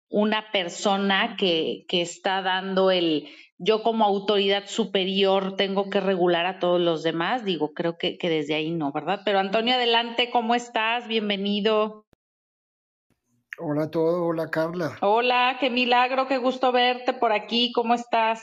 [0.08, 6.58] una persona que, que está dando el, yo como autoridad superior tengo que regular a
[6.58, 9.22] todos los demás, digo, creo que, que desde ahí no, ¿verdad?
[9.24, 11.08] Pero Antonio, adelante, ¿cómo estás?
[11.08, 12.06] Bienvenido.
[13.58, 14.98] Hola a todos, hola Carla.
[15.00, 18.42] Hola, qué milagro, qué gusto verte por aquí, ¿cómo estás?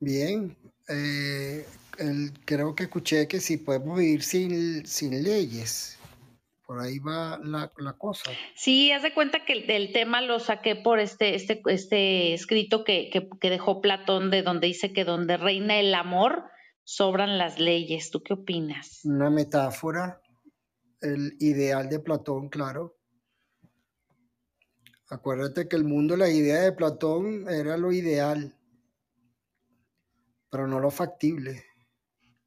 [0.00, 0.56] Bien,
[0.88, 1.66] eh,
[2.46, 5.98] creo que escuché que si podemos vivir sin, sin leyes
[6.72, 8.30] por ahí va la, cosa.
[8.56, 13.10] Sí, haz de cuenta que el, tema lo saqué por este, este, este escrito que,
[13.10, 16.44] que, dejó Platón, de donde dice que donde reina el amor,
[16.82, 18.10] sobran las leyes.
[18.10, 19.00] ¿Tú qué opinas?
[19.04, 20.22] Una metáfora,
[21.02, 22.96] el ideal de Platón, claro.
[25.10, 28.56] Acuérdate que el mundo, la idea de Platón era lo ideal,
[30.48, 31.66] pero no lo factible.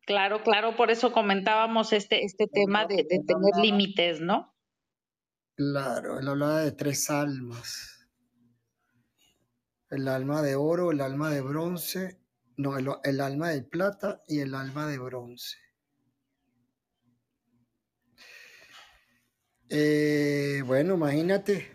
[0.06, 4.54] Claro, claro, por eso comentábamos este, este tema de, tener límites, ¿no?
[5.56, 8.08] Claro, él hablaba de tres almas.
[9.90, 12.20] El alma de oro, el alma de bronce,
[12.58, 15.58] no, el, alma de plata y el alma de bronce.
[19.70, 21.72] Eh, bueno, imagínate.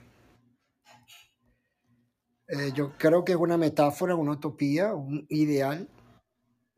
[2.47, 5.89] Eh, yo creo que es una metáfora, una utopía, un ideal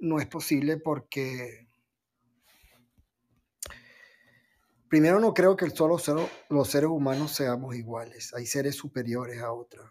[0.03, 1.69] no es posible porque
[4.89, 5.97] primero no creo que solo
[6.51, 9.91] los seres humanos seamos iguales, hay seres superiores a otros,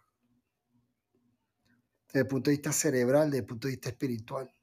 [2.07, 4.53] desde el punto de vista cerebral, desde el punto de vista espiritual.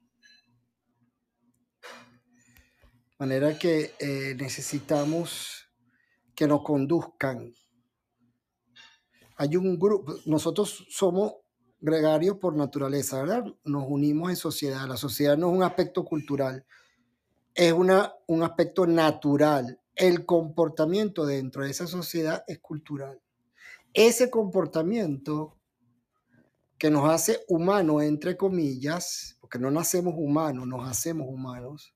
[3.19, 5.67] manera que eh, necesitamos
[6.33, 7.53] que nos conduzcan.
[9.35, 11.33] Hay un grupo, nosotros somos
[11.81, 13.45] gregarios por naturaleza, ¿verdad?
[13.63, 14.87] Nos unimos en sociedad.
[14.87, 16.65] La sociedad no es un aspecto cultural,
[17.53, 19.79] es una, un aspecto natural.
[19.95, 23.21] El comportamiento dentro de esa sociedad es cultural.
[23.93, 25.57] Ese comportamiento
[26.77, 31.93] que nos hace humanos, entre comillas, porque no nacemos humanos, nos hacemos humanos,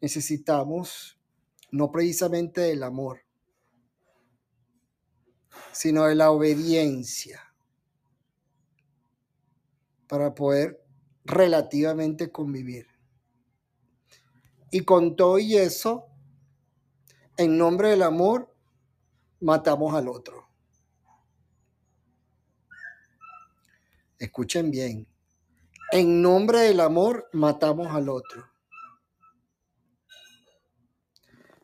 [0.00, 1.18] necesitamos
[1.70, 3.20] no precisamente del amor,
[5.72, 7.45] sino de la obediencia
[10.06, 10.84] para poder
[11.24, 12.86] relativamente convivir.
[14.70, 16.06] Y con todo y eso,
[17.36, 18.54] en nombre del amor,
[19.40, 20.48] matamos al otro.
[24.18, 25.06] Escuchen bien.
[25.92, 28.44] En nombre del amor, matamos al otro.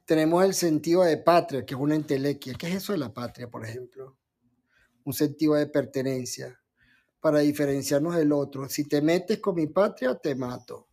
[0.05, 2.55] Tenemos el sentido de patria, que es una entelequia.
[2.55, 4.19] ¿Qué es eso de la patria, por ejemplo?
[5.05, 6.62] Un sentido de pertenencia
[7.23, 8.69] para diferenciarnos del otro.
[8.69, 10.89] Si te metes con mi patria, te mato.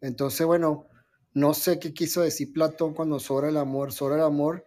[0.00, 0.88] Entonces, bueno,
[1.34, 3.92] no sé qué quiso decir Platón cuando sobra el amor.
[3.92, 4.64] Sobra el amor,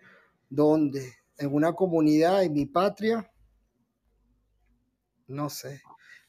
[0.49, 1.15] ¿dónde?
[1.37, 3.29] ¿En una comunidad, en mi patria?
[5.27, 5.81] No sé.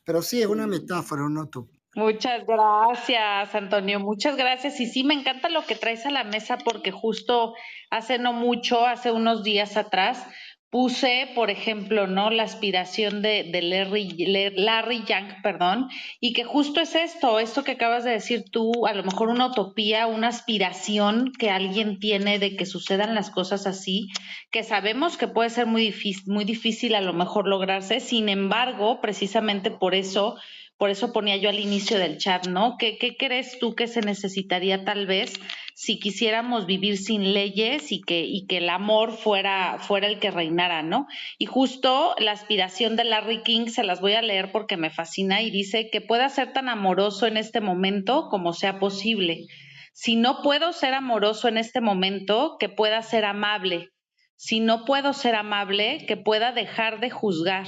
[0.05, 1.81] Pero sí, es una metáfora, un utopía.
[1.95, 3.99] Muchas gracias, Antonio.
[3.99, 4.79] Muchas gracias.
[4.81, 7.55] Y sí, me encanta lo que traes a la mesa porque justo
[7.91, 10.25] hace no mucho, hace unos días atrás,
[10.71, 12.31] puse, por ejemplo, ¿no?
[12.31, 15.89] La aspiración de, de Larry, Larry, Young, perdón,
[16.21, 19.47] y que justo es esto, esto que acabas de decir tú, a lo mejor una
[19.47, 24.09] utopía, una aspiración que alguien tiene de que sucedan las cosas así,
[24.53, 25.93] que sabemos que puede ser muy
[26.27, 30.37] muy difícil a lo mejor lograrse, sin embargo, precisamente por eso
[30.81, 32.77] por eso ponía yo al inicio del chat, ¿no?
[32.79, 35.35] ¿Qué, ¿Qué, crees tú que se necesitaría tal vez
[35.75, 40.31] si quisiéramos vivir sin leyes y que, y que el amor fuera, fuera el que
[40.31, 41.07] reinara, ¿no?
[41.37, 45.43] Y justo la aspiración de Larry King se las voy a leer porque me fascina
[45.43, 49.49] y dice que pueda ser tan amoroso en este momento como sea posible.
[49.93, 53.91] Si no puedo ser amoroso en este momento, que pueda ser amable.
[54.37, 57.67] Si no puedo ser amable, que pueda dejar de juzgar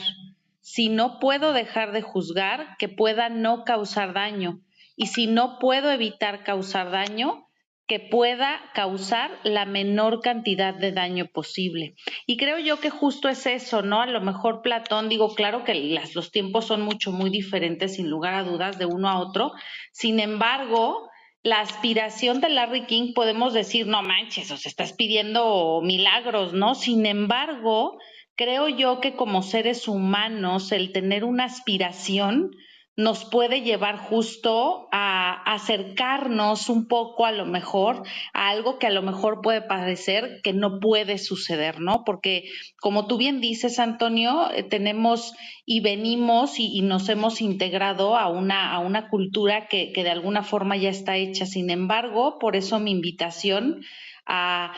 [0.62, 4.60] si no puedo dejar de juzgar, que pueda no causar daño.
[4.96, 7.48] Y si no puedo evitar causar daño,
[7.88, 11.96] que pueda causar la menor cantidad de daño posible.
[12.26, 14.00] Y creo yo que justo es eso, ¿no?
[14.00, 15.74] A lo mejor Platón, digo, claro que
[16.14, 19.52] los tiempos son mucho, muy diferentes, sin lugar a dudas, de uno a otro.
[19.90, 21.10] Sin embargo,
[21.42, 26.76] la aspiración de Larry King podemos decir, no manches, o se estás pidiendo milagros, ¿no?
[26.76, 27.98] Sin embargo,
[28.36, 32.50] creo yo que como seres humanos el tener una aspiración
[32.94, 38.02] nos puede llevar justo a acercarnos un poco a lo mejor
[38.34, 42.02] a algo que a lo mejor puede parecer que no puede suceder, ¿no?
[42.04, 42.44] Porque
[42.80, 45.32] como tú bien dices, Antonio, eh, tenemos
[45.64, 50.42] y venimos y, nos hemos integrado a una, a una cultura que, que de alguna
[50.42, 51.46] forma ya está hecha.
[51.46, 53.82] Sin embargo, por eso mi invitación
[54.26, 54.72] a,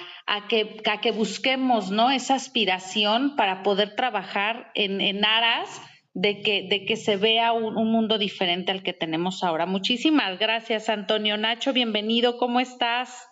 [0.48, 2.10] que, que, busquemos ¿no?
[2.10, 5.80] esa aspiración para poder trabajar en, aras
[6.12, 9.66] de que, de que se vea un, mundo diferente al que tenemos ahora.
[9.66, 11.72] Muchísimas gracias, Antonio Nacho.
[11.72, 13.28] Bienvenido, ¿cómo estás?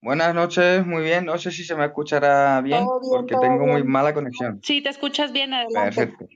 [0.00, 1.24] Buenas noches, muy bien.
[1.24, 4.60] No sé si se me escuchará bien, porque tengo muy mala conexión.
[4.62, 5.94] Sí, te escuchas bien, adelante.
[5.94, 6.26] Perfecto.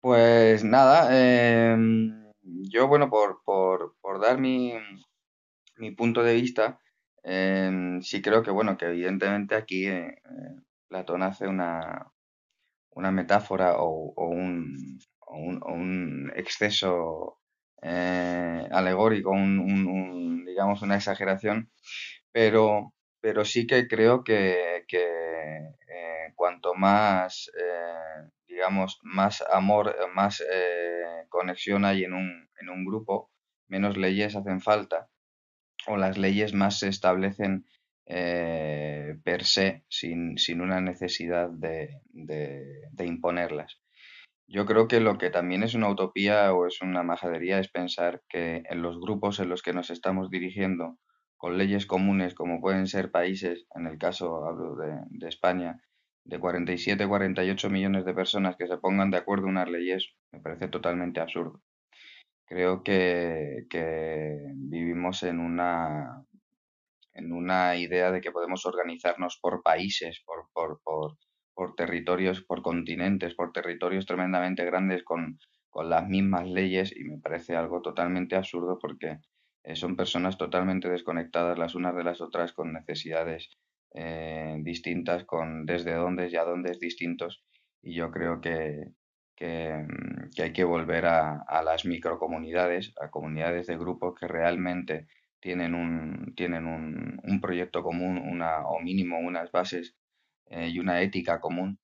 [0.00, 4.72] Pues nada, em, yo, bueno, por, por, por dar mi,
[5.78, 6.80] mi punto de vista,
[7.22, 10.56] em, sí creo que, bueno, que evidentemente aquí eh, eh,
[10.88, 12.12] Platón hace una,
[12.90, 17.40] una metáfora o, un, un, exceso
[17.82, 21.70] eh, alegórico, un, digamos, una exageración,
[22.32, 25.06] pero, pero sí que creo que, que
[26.34, 27.50] cuanto más,
[28.46, 30.42] digamos, más amor, más
[31.28, 33.30] conexión hay en un, en un grupo,
[33.68, 35.08] menos leyes hacen falta
[35.86, 37.66] o las leyes más se establecen
[38.06, 42.00] eh, per se, sin, una necesidad de,
[43.04, 43.80] imponerlas.
[44.48, 48.22] Yo creo que lo que también es una utopía o es una majadería es pensar
[48.28, 50.98] que en los grupos en los que nos estamos dirigiendo,
[51.36, 55.82] con leyes comunes como pueden ser países, en el caso hablo de, de España,
[56.24, 60.68] de 47, 48 millones de personas que se pongan de acuerdo unas leyes, me parece
[60.68, 61.60] totalmente absurdo.
[62.46, 63.66] Creo que,
[64.54, 66.24] vivimos en una,
[67.12, 71.18] en una idea de que podemos organizarnos por países, por, por, por,
[71.54, 75.38] por territorios, por continentes, por territorios tremendamente grandes con,
[75.70, 79.18] con las mismas leyes y me parece algo totalmente absurdo porque
[79.64, 83.50] eh, son personas totalmente desconectadas las unas de las otras con necesidades
[83.92, 87.42] eh, distintas, con desde dónde y a dónde distintos.
[87.82, 88.92] Y yo creo que,
[89.40, 95.06] mm, que, hay que volver a, las microcomunidades, a comunidades de grupos que realmente
[95.40, 99.94] tienen un, tienen un, un proyecto común una, o mínimo unas bases
[100.46, 101.78] eh, y una ética común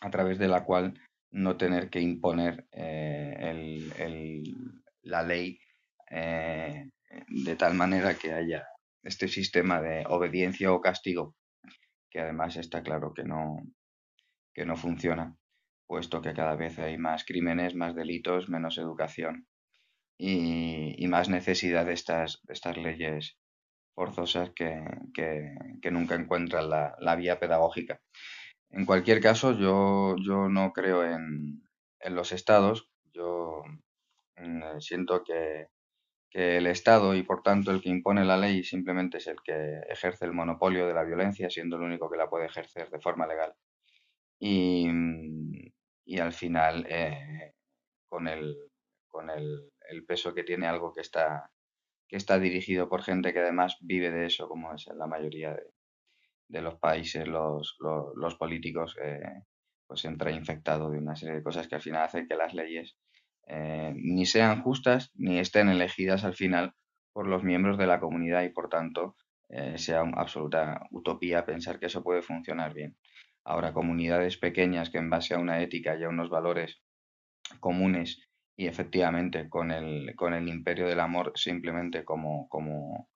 [0.00, 0.94] a través de la cual
[1.30, 4.42] no tener que imponer eh, el, el,
[5.02, 5.58] la ley
[6.10, 6.90] eh,
[7.28, 8.66] de tal manera que haya
[9.02, 11.34] este sistema de obediencia o castigo
[12.14, 13.60] que además está claro que no,
[14.54, 15.36] que no funciona,
[15.86, 19.46] puesto que cada vez hay más crímenes, más delitos, menos educación
[20.18, 22.40] y, más necesidad de estas,
[22.76, 23.36] leyes
[23.94, 24.82] forzosas que,
[25.90, 28.00] nunca encuentran la, vía pedagógica.
[28.70, 30.16] En cualquier caso, yo,
[30.48, 31.62] no creo en,
[32.10, 32.90] los estados.
[33.12, 33.62] Yo
[34.36, 35.68] mm, siento que,
[36.32, 40.24] el Estado y por tanto el que impone la ley simplemente es el que ejerce
[40.24, 43.54] el monopolio de la violencia, siendo el único que la puede ejercer de forma legal.
[44.40, 45.43] Mm,
[46.04, 47.54] y al final, eh,
[48.08, 48.56] con, el,
[49.08, 51.50] con el, el, peso que tiene algo que está,
[52.08, 55.54] que está dirigido por gente que además vive de eso, como es en la mayoría
[55.54, 55.74] de,
[56.48, 59.42] de los países, los, los, políticos, eh,
[59.86, 62.96] pues entra infectado de una serie de cosas que al final hacen que las leyes
[63.46, 66.74] eh, ni sean justas ni estén elegidas al final
[67.12, 69.16] por los miembros de la comunidad y por tanto
[69.50, 72.96] eh, sea una absoluta utopía pensar que eso puede funcionar bien.
[73.44, 76.80] Ahora, comunidades pequeñas que en base a una ética y a unos valores
[77.60, 78.20] comunes
[78.56, 83.08] y efectivamente con el, con el imperio del amor simplemente como, como,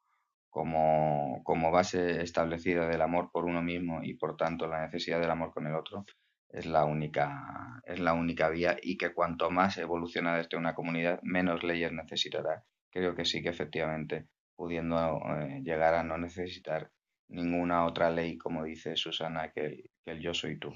[0.50, 5.30] como, como base establecida del amor por uno mismo y por tanto la necesidad del
[5.30, 6.04] amor con el otro,
[6.50, 11.20] es la única, es la única vía y que cuanto más evoluciona desde una comunidad,
[11.22, 12.64] menos leyes necesitará.
[12.90, 16.90] Creo que sí que efectivamente, pudiendo eh, llegar a no necesitar
[17.28, 20.72] ninguna otra ley, como dice Susana, que el, que el yo soy tú,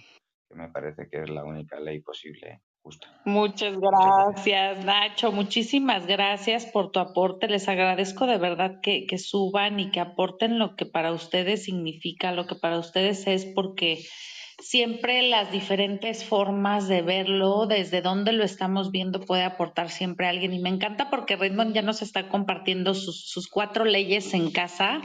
[0.49, 3.09] que me parece que es la única ley posible Justa.
[3.25, 5.31] Muchas gracias, Nacho.
[5.31, 7.47] Muchísimas gracias por tu aporte.
[7.47, 12.33] Les agradezco de verdad que, que, suban y que aporten lo que para ustedes significa,
[12.33, 14.05] lo que para ustedes es, porque
[14.59, 20.53] siempre las diferentes formas de verlo, desde dónde lo estamos viendo, puede aportar siempre alguien.
[20.53, 25.03] Y me encanta porque Raymond ya nos está compartiendo sus, sus cuatro leyes en casa,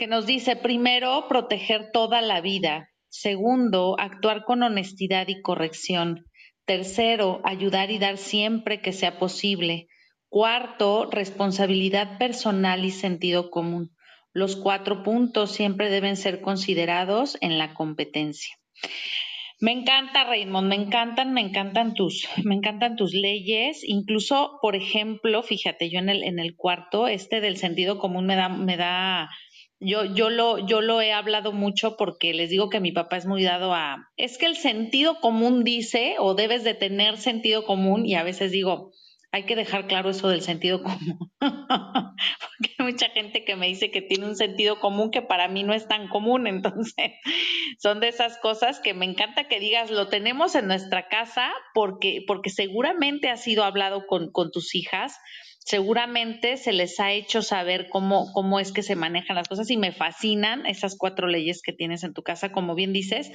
[0.00, 2.88] que nos dice, primero, proteger toda la vida.
[3.10, 6.24] Segundo, actuar con honestidad y corrección.
[6.64, 9.88] Tercero, ayudar y dar siempre que sea posible.
[10.30, 13.94] Cuarto, responsabilidad personal y sentido común.
[14.32, 18.56] Los cuatro puntos siempre deben ser considerados en la competencia.
[19.62, 23.82] Me encanta, Raymond, me encantan, me encantan tus, me encantan tus leyes.
[23.84, 28.36] Incluso, por ejemplo, fíjate, yo en el, en el cuarto, este del sentido común me
[28.36, 29.28] da, me da,
[29.80, 33.26] yo, yo lo, yo lo he hablado mucho porque les digo que mi papá es
[33.26, 38.04] muy dado a, es que el sentido común dice, o debes de tener sentido común,
[38.04, 38.92] y a veces digo,
[39.32, 43.90] hay que dejar claro eso del sentido común, porque hay mucha gente que me dice
[43.90, 47.12] que tiene un sentido común que para mí no es tan común, entonces
[47.78, 52.22] son de esas cosas que me encanta que digas, lo tenemos en nuestra casa porque,
[52.26, 55.16] porque seguramente ha sido hablado con, con tus hijas,
[55.64, 59.76] seguramente se les ha hecho saber cómo, cómo es que se manejan las cosas y
[59.76, 63.30] me fascinan esas cuatro leyes que tienes en tu casa, como bien dices,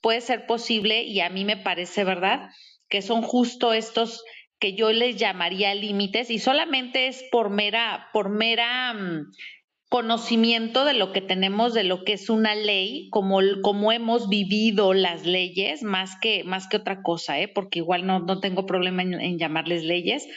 [0.00, 2.50] puede ser posible y a mí me parece, ¿verdad?
[2.88, 4.22] Que son justo estos
[4.58, 9.24] que yo les llamaría límites y solamente es por mera, por mera um,
[9.88, 14.92] conocimiento de lo que tenemos, de lo que es una ley, como, como hemos vivido
[14.92, 17.48] las leyes, más que, más que otra cosa, ¿eh?
[17.48, 20.28] porque igual no, no tengo problema en, en llamarles leyes.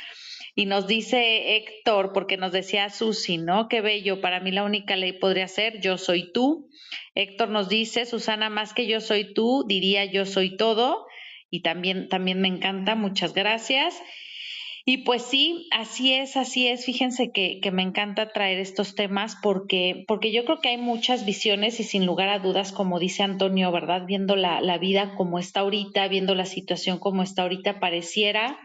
[0.56, 3.68] Y nos dice Héctor, porque nos decía Susi, ¿no?
[3.68, 6.70] Qué bello, para mí la única ley podría ser yo soy tú.
[7.16, 11.08] Héctor nos dice, Susana, más que yo soy tú, diría yo soy todo
[11.50, 14.00] y también, también me encanta, muchas gracias.
[14.86, 16.86] Y pues sí, así es, así es.
[16.86, 21.26] Fíjense que, que, me encanta traer estos temas porque, porque yo creo que hay muchas
[21.26, 24.06] visiones y sin lugar a dudas, como dice Antonio, ¿verdad?
[24.06, 28.60] Viendo la, la vida como está ahorita, viendo la situación como está ahorita, pareciera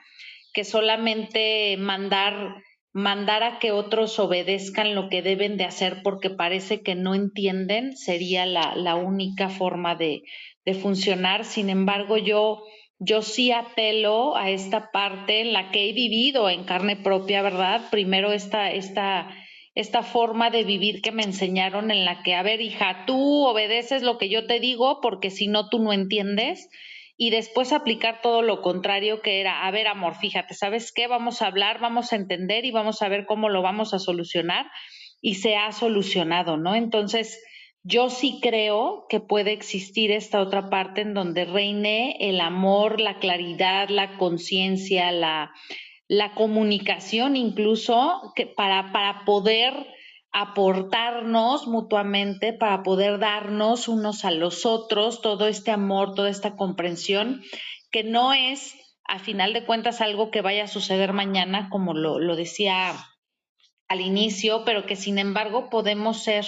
[0.59, 6.83] que solamente mandar mandar a que otros obedezcan lo que deben de hacer porque parece
[6.83, 10.25] que no entienden sería la, la única forma de,
[10.65, 11.45] de funcionar.
[11.45, 12.65] Sin embargo, yo
[12.99, 17.83] yo sí apelo a esta parte en la que he vivido en carne propia, ¿verdad?
[17.93, 19.31] Primero esta, esta,
[19.77, 24.03] esta forma de vivir que me enseñaron en la que, a ver, hija, tú obedeces
[24.03, 26.69] lo que yo te digo porque si no, tú no entiendes.
[27.21, 31.09] Y después aplicar todo lo contrario que era, a ver, amor, fíjate, ¿sabes qué?
[31.09, 34.71] Vamos a hablar, vamos a entender y vamos a ver cómo lo vamos a solucionar
[35.21, 36.77] y se ha solucionado, ¿no?
[36.77, 37.43] Entonces,
[37.83, 43.19] yo sí creo que puede existir esta otra parte en donde reine el amor, la
[43.19, 45.51] claridad, la conciencia, la,
[46.07, 49.75] la comunicación incluso que para, para poder
[50.33, 57.43] aportarnos mutuamente, para poder darnos unos a los otros todo este amor, toda esta comprensión,
[57.91, 58.75] que no es
[59.05, 62.95] a final de cuentas algo que vaya a suceder mañana, como lo, lo decía
[63.89, 66.45] al inicio, pero que sin embargo podemos ser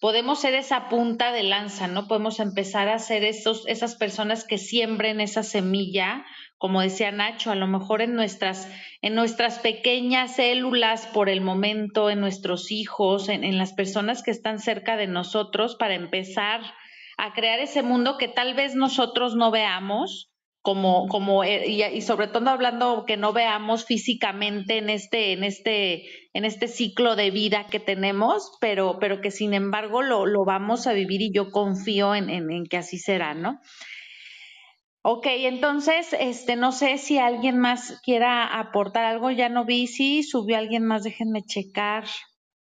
[0.00, 2.08] podemos ser esa punta de lanza, ¿no?
[2.08, 6.24] Podemos empezar a ser esos, esas personas que siembren esa semilla,
[6.60, 12.10] como decía Nacho, a lo mejor en nuestras, en nuestras pequeñas células por el momento,
[12.10, 16.60] en nuestros hijos, en, las personas que están cerca de nosotros, para empezar
[17.16, 22.28] a crear ese mundo que tal vez nosotros no veamos, como, como eh, y, sobre
[22.28, 26.04] todo hablando que no veamos físicamente en este, en este,
[26.34, 30.86] en este ciclo de vida que tenemos, pero, pero que sin embargo lo, lo vamos
[30.86, 33.60] a vivir y yo confío en, en, en, que así será, ¿no?
[35.02, 40.22] Ok, entonces, este, no sé si alguien más quiera aportar algo, ya no vi si
[40.22, 42.04] subió alguien más, déjenme checar.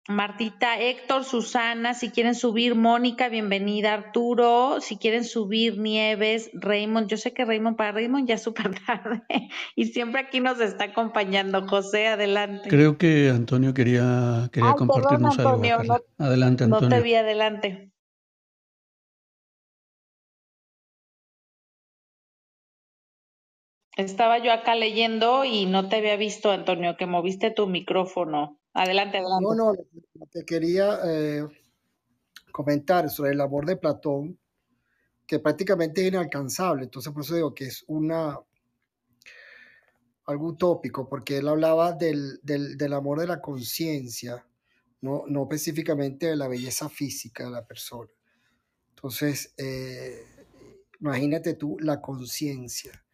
[0.07, 7.17] Martita, Héctor, Susana, si quieren subir, Mónica, bienvenida, Arturo, si quieren subir, Nieves, Raymond, yo
[7.17, 9.21] sé que Raymond, para Raymond ya es súper tarde
[9.75, 11.67] y siempre aquí nos está acompañando.
[11.67, 12.69] José, adelante.
[12.69, 15.61] Creo que Antonio quería, quería compartirnos algo.
[16.17, 16.89] adelante, Antonio.
[16.89, 17.91] No te vi, adelante.
[23.97, 28.59] Estaba yo acá leyendo y no te había visto, Antonio, que moviste tu micrófono.
[28.73, 29.43] Adelante, adelante.
[29.43, 29.73] No, no,
[30.31, 31.47] te quería eh,
[32.51, 34.39] comentar sobre el amor de Platón,
[35.25, 36.83] que prácticamente es inalcanzable.
[36.83, 38.39] Entonces, por eso digo que es una
[40.27, 44.45] algo utópico, porque él hablaba del, del, del amor de la conciencia,
[45.01, 48.11] no, no específicamente de la belleza física de la persona.
[48.89, 50.21] Entonces, eh,
[50.99, 53.06] imagínate tú la conciencia.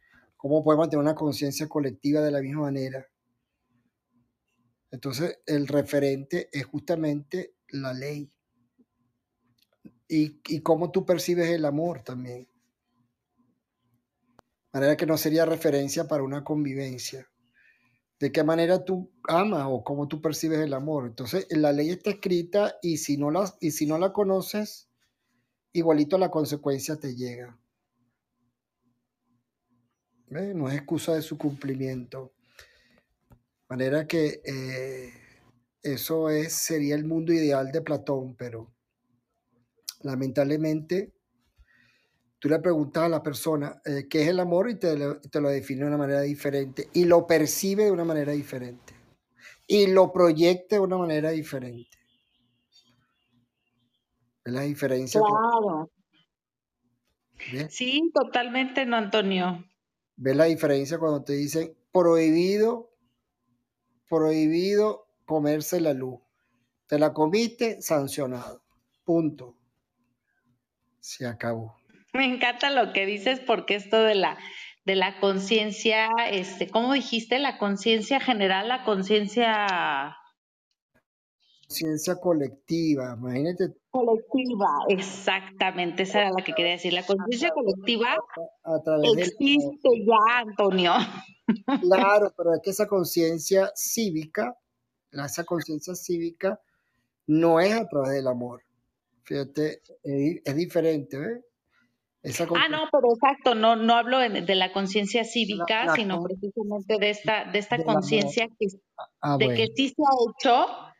[0.43, 3.07] ¿Cómo podemos tener una conciencia colectiva de la misma manera?
[4.91, 8.29] Entonces, el referente es justamente la ley.
[10.05, 12.49] Y, y cómo tú percibes el amor también.
[14.73, 17.25] De manera que no sería referencia para una convivencia.
[18.19, 21.05] De qué manera tú amas o cómo tú percibes el amor.
[21.05, 23.31] Entonces, la ley está escrita y si no
[23.61, 24.89] y si no la conoces,
[25.71, 27.57] igualito la consecuencia te llega.
[30.41, 32.33] No es excusa de su cumplimiento
[33.73, 35.11] manera que eh,
[35.81, 38.71] eso es, sería el mundo ideal de Platón, pero
[40.03, 41.11] lamentablemente
[42.37, 45.41] tú le preguntas a la persona eh, qué es el amor y te lo, te
[45.41, 48.93] lo define de una manera diferente y lo percibe de una manera diferente
[49.65, 51.97] y lo proyecta de una manera diferente.
[54.45, 55.19] ¿Ves la diferencia?
[55.19, 55.89] Claro.
[57.69, 59.65] Sí, totalmente, no, Antonio.
[60.23, 62.93] ¿Ves la diferencia cuando te dicen prohibido
[64.07, 66.21] prohibido comerse la luz.
[66.87, 68.63] Te la comiste, sancionado.
[69.03, 69.57] Punto.
[71.01, 71.75] Se acabó.
[72.13, 74.37] Me encanta lo que dices porque esto de la
[74.85, 77.37] de la conciencia, este, ¿cómo dijiste?
[77.39, 80.15] La conciencia general, la conciencia
[81.67, 83.73] conciencia colectiva, imagínate.
[83.93, 86.93] Colectiva, exactamente, esa era la que quería decir.
[86.93, 88.17] La conciencia colectiva
[89.17, 90.93] existe ya, Antonio.
[91.79, 94.57] Claro, pero es que esa conciencia cívica,
[95.11, 96.59] esa conciencia cívica
[97.27, 98.63] no es a través del amor.
[99.25, 102.41] Fíjate, es, diferente, ¿ves?
[102.41, 107.45] ah, no, pero exacto, no, no hablo de la conciencia cívica, sino precisamente de esta,
[107.51, 108.65] de esta conciencia que,
[109.21, 110.92] ah, de que sí se ha hecho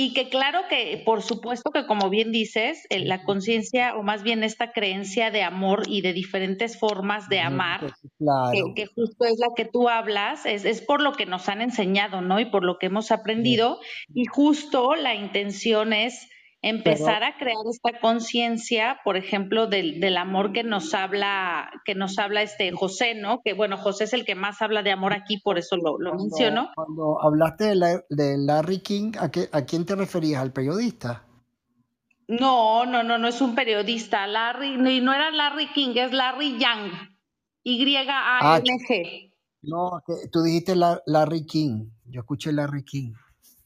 [0.00, 4.44] y que claro que, por supuesto que como bien dices, la conciencia o más bien
[4.44, 9.48] esta creencia de amor y de diferentes formas de amar, pues, que, justo es la
[9.56, 12.38] que tú hablas, es, es, por lo que nos han enseñado, ¿no?
[12.38, 13.80] Y por lo que hemos aprendido.
[14.14, 16.28] Y justo la intención es
[16.62, 22.18] empezar a crear esta conciencia, por ejemplo, del, del, amor que nos habla, que nos
[22.18, 23.40] habla este José, ¿no?
[23.44, 26.14] Que bueno, José es el que más habla de amor aquí, por eso lo, lo
[26.14, 26.70] menciono.
[26.74, 27.74] Cuando hablaste
[28.08, 30.42] de, Larry King, ¿a, qué, ¿a quién te referías?
[30.42, 31.24] ¿Al periodista?
[32.26, 34.26] No, no, no, no es un periodista.
[34.26, 36.90] Larry, no, no era Larry King, es Larry Young.
[37.62, 39.32] Y-A-N-G.
[39.62, 40.02] no,
[40.32, 41.90] tú dijiste Larry King.
[42.04, 43.12] Yo escuché Larry King.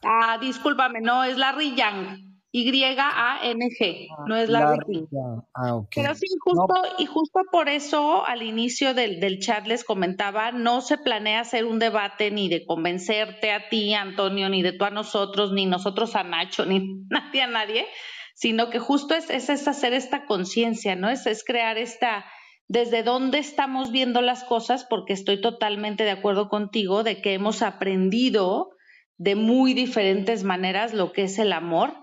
[0.02, 2.31] Ah, discúlpame, no, es Larry Young.
[2.54, 4.50] Y-A-N-G, ah, no es
[4.86, 5.06] King.
[5.54, 10.52] Ah, Pero sí, justo, y justo por eso al inicio del, del, chat les comentaba,
[10.52, 14.84] no se planea hacer un debate ni de convencerte a ti, Antonio, ni de tú
[14.84, 17.86] a nosotros, ni nosotros a Nacho, ni nadie a nadie,
[18.34, 21.08] sino que justo es, es, hacer esta conciencia, ¿no?
[21.08, 22.26] Es, es crear esta,
[22.68, 27.62] desde dónde estamos viendo las cosas, porque estoy totalmente de acuerdo contigo de que hemos
[27.62, 28.72] aprendido
[29.16, 31.94] de muy diferentes maneras lo que es el amor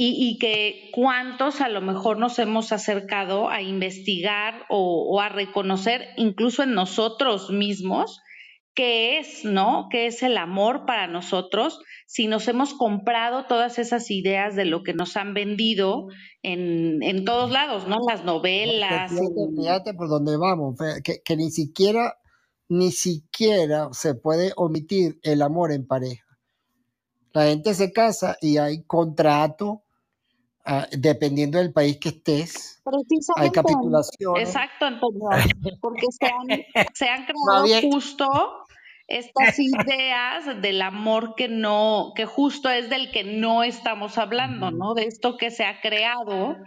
[0.00, 6.62] y, que cuántos a lo mejor nos hemos acercado a investigar o, a reconocer incluso
[6.62, 8.20] en nosotros mismos
[8.74, 9.88] qué es, ¿no?
[9.90, 11.80] ¿Qué es el amor para nosotros?
[12.06, 16.06] Si nos hemos comprado todas esas ideas de lo que nos han vendido
[16.44, 17.98] en, en todos lados, ¿no?
[18.08, 19.10] Las novelas.
[19.56, 22.18] Fíjate, por dónde vamos, que, que ni siquiera,
[22.68, 26.24] ni siquiera se puede omitir el amor en pareja.
[27.32, 29.82] La gente se casa y hay contrato,
[30.70, 32.82] Ah, dependiendo del país que estés,
[33.36, 34.48] hay capitulaciones.
[34.50, 35.26] Exacto, Antonio,
[35.80, 36.26] porque se
[37.08, 38.28] han, creado justo
[39.06, 44.92] estas ideas del amor que no, que justo es del que no estamos hablando, ¿no?
[44.92, 46.58] De esto que se ha creado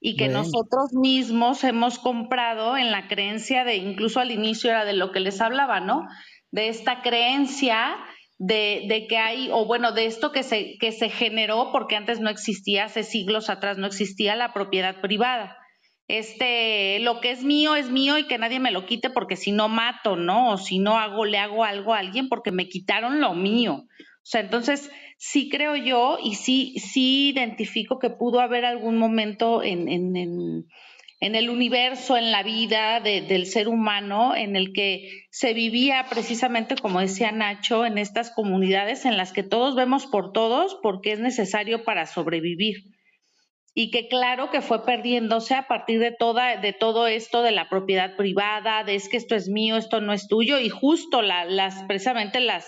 [0.00, 4.94] y que nosotros mismos hemos comprado en la creencia de, incluso al inicio era de
[4.94, 6.06] lo que les hablaba, ¿no?
[6.52, 7.98] De esta creencia
[8.44, 12.28] de, que hay, o bueno, de esto que se, que se generó, porque antes no
[12.28, 15.56] existía, hace siglos atrás no existía la propiedad privada.
[16.08, 19.52] Este, lo que es mío es mío y que nadie me lo quite porque si
[19.52, 20.50] no mato, ¿no?
[20.50, 23.84] O si no hago, le hago algo a alguien porque me quitaron lo mío.
[23.84, 29.62] O sea, entonces sí creo yo y sí, sí identifico que pudo haber algún momento
[29.62, 30.66] en, en, en
[31.22, 36.74] en el universo, en la vida del ser humano, en el que se vivía precisamente,
[36.74, 41.20] como decía Nacho, en estas comunidades en las que todos vemos por todos porque es
[41.20, 42.86] necesario para sobrevivir.
[43.72, 48.82] Y que claro que fue perdiéndose a partir de, todo esto de la propiedad privada,
[48.82, 52.66] de es que esto es mío, esto no es tuyo, y justo las, precisamente las,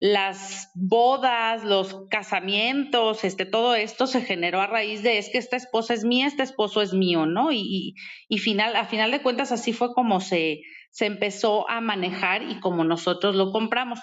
[0.00, 5.56] las bodas, los casamientos, este, todo esto se generó a raíz de es que esta
[5.56, 7.50] esposa es mía, este esposo es mío, ¿no?
[7.50, 7.94] Y,
[8.28, 12.60] y, final, a final de cuentas así fue como se, se empezó a manejar y
[12.60, 13.98] como nosotros lo compramos.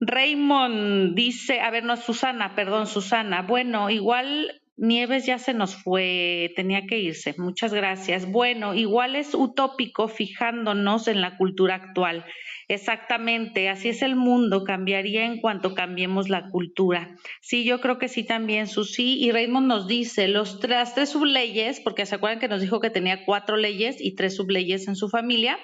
[0.00, 3.42] Raymond dice, a ver, no, Susana, perdón, Susana.
[3.42, 7.34] Bueno, igual Nieves ya se nos fue, tenía que irse.
[7.36, 8.30] Muchas gracias.
[8.30, 12.24] Bueno, igual es utópico fijándonos en la cultura actual.
[12.68, 17.16] Exactamente, así es el mundo, cambiaría en cuanto cambiemos la cultura.
[17.42, 19.22] Sí, yo creo que sí también, Susi.
[19.22, 22.88] Y Raymond nos dice, los las tres subleyes, porque se acuerdan que nos dijo que
[22.88, 25.58] tenía cuatro leyes y tres subleyes en su familia,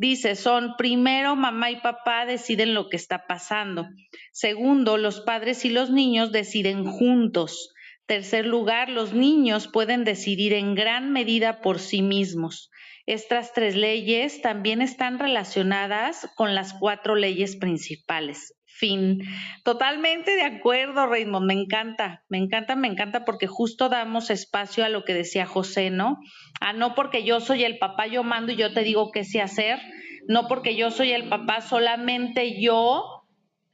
[0.00, 3.88] Dice, son primero mamá y papá deciden lo que está pasando.
[4.30, 7.74] Segundo, los padres y los niños deciden juntos.
[8.08, 12.70] Tercer lugar, los niños pueden decidir en gran medida por sí mismos.
[13.04, 18.54] Estas tres leyes también están relacionadas con las cuatro leyes principales.
[18.64, 19.20] Fin.
[19.62, 21.44] Totalmente de acuerdo, Raymond.
[21.44, 25.90] Me encanta, me encanta, me encanta porque justo damos espacio a lo que decía José,
[25.90, 26.18] ¿no?
[26.62, 29.42] A no porque yo soy el papá, yo mando y yo te digo qué sé
[29.42, 29.80] hacer.
[30.28, 33.17] No porque yo soy el papá, solamente yo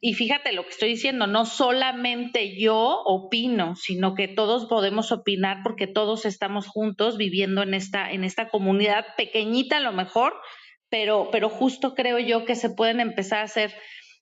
[0.07, 5.62] y fíjate lo que estoy diciendo, no solamente yo opino, sino que todos podemos opinar
[5.62, 10.34] porque todos estamos juntos viviendo en esta, en esta comunidad pequeñita a lo mejor,
[10.90, 13.74] pero, pero justo creo yo que se pueden empezar a hacer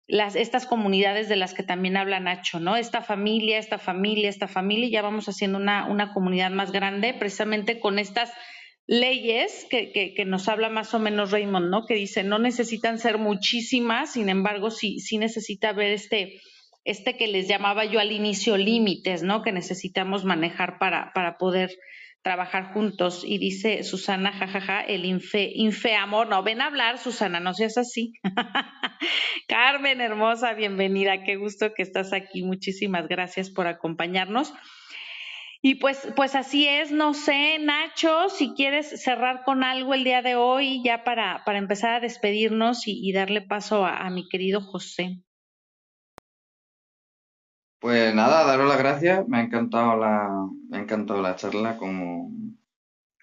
[0.07, 2.77] las, estas comunidades de las que también habla Nacho, ¿no?
[2.77, 7.13] Esta familia, esta familia, esta familia, y ya vamos haciendo una, una comunidad más grande
[7.13, 8.33] precisamente con estas
[8.93, 11.87] leyes que, que, nos habla más o menos Raymond, ¿no?
[11.87, 16.43] Que dice, no necesitan ser muchísimas, sin embargo, sí, sí necesita ver este,
[16.85, 19.43] este que les llamaba yo al inicio límites, ¿no?
[19.43, 21.71] Que necesitamos manejar para, para poder
[22.21, 23.25] trabajar juntos.
[23.27, 26.29] Y dice Susana, jajaja, el infe, infe amor.
[26.29, 28.13] No, ven a hablar, Susana, no seas así.
[29.49, 31.25] Carmen, hermosa, bienvenida.
[31.25, 32.43] Qué gusto que estás aquí.
[32.43, 34.53] Muchísimas gracias por acompañarnos.
[35.65, 40.21] Y pues, pues así es, no sé, Nacho, si quieres cerrar con algo el día
[40.21, 45.23] de hoy, ya para, para empezar a despedirnos y, darle paso a, mi querido José.
[47.79, 52.33] Pues nada, daros las gracias, me ha encantado la, me ha encantado la charla como,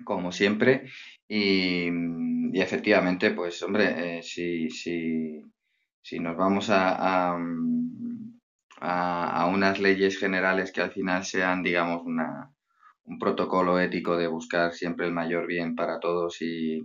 [0.05, 0.89] como siempre.
[1.27, 1.89] Y,
[2.53, 5.41] efectivamente, pues hombre, eh, si, si,
[6.01, 7.37] si, nos vamos a a,
[8.81, 12.51] unas leyes generales que al final sean, digamos, una,
[13.03, 16.81] un protocolo ético de buscar siempre el mayor bien para todos y,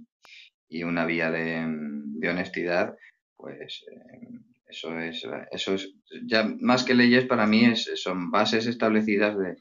[0.83, 2.97] una vía de, honestidad,
[3.37, 4.29] pues eh,
[4.67, 5.95] eso es, eso es,
[6.27, 9.55] ya más que leyes para mí es, son bases establecidas de,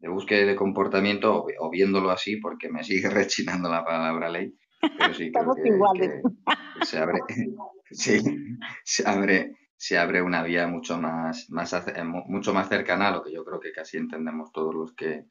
[0.00, 4.54] de búsqueda de comportamiento, o, viéndolo así, porque me sigue rechinando la palabra ley,
[4.98, 5.54] pero sí creo
[5.92, 7.20] que, se abre,
[7.90, 8.20] sí,
[8.84, 11.72] se abre, se abre una vía mucho más, más,
[12.26, 15.26] mucho más cercana a lo que yo creo que casi entendemos todos los que,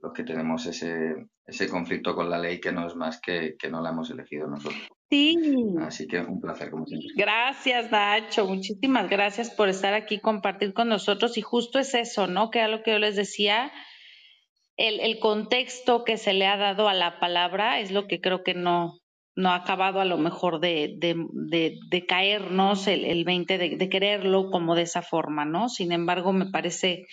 [0.00, 3.70] los que tenemos ese, ese conflicto con la ley que no es más que, que
[3.70, 4.82] no la hemos elegido nosotros.
[5.08, 5.36] Sí.
[5.80, 7.08] Así que un placer, como siempre.
[7.14, 8.46] Gracias, Nacho.
[8.46, 11.38] Muchísimas gracias por estar aquí, compartir con nosotros.
[11.38, 12.50] Y justo es eso, ¿no?
[12.50, 13.70] Que era lo que yo les decía.
[14.76, 18.42] El, el contexto que se le ha dado a la palabra es lo que creo
[18.42, 19.03] que no,
[19.36, 23.88] no ha acabado a lo mejor de, de, de, de caernos el, el 20, de,
[23.88, 25.68] quererlo como de esa forma, ¿no?
[25.68, 27.06] Sin embargo, me parece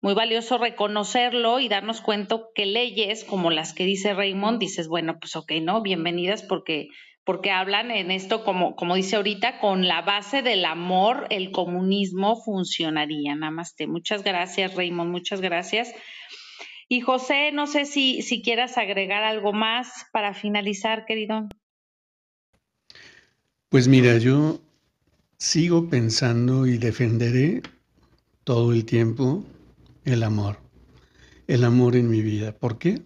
[0.00, 5.18] muy valioso reconocerlo y darnos cuenta que leyes como las que dice Raymond, dices, bueno,
[5.20, 5.82] pues ok, ¿no?
[5.82, 6.88] Bienvenidas porque
[7.24, 12.36] porque hablan en esto, como, como dice ahorita, con la base del amor, el comunismo
[12.36, 13.34] funcionaría.
[13.34, 13.88] Namaste.
[13.88, 15.92] Muchas gracias, Raymond, muchas gracias.
[16.88, 21.48] Y José, no sé si, si quieras agregar algo más para finalizar, querido.
[23.68, 24.60] Pues mira, yo
[25.38, 27.62] sigo pensando y defenderé
[28.44, 29.44] todo el tiempo
[30.04, 30.60] el amor,
[31.48, 32.52] el amor en mi vida.
[32.56, 33.02] ¿Por qué?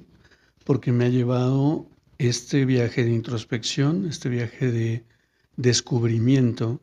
[0.64, 1.88] Porque me ha llevado
[2.18, 5.04] este viaje de introspección, este viaje de
[5.56, 6.82] descubrimiento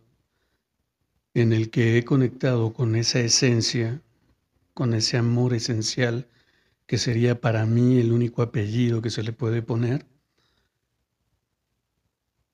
[1.36, 4.02] en el que he conectado con esa esencia,
[4.74, 6.28] con ese amor esencial
[6.88, 10.08] que sería para mí el único apellido que se le puede poner,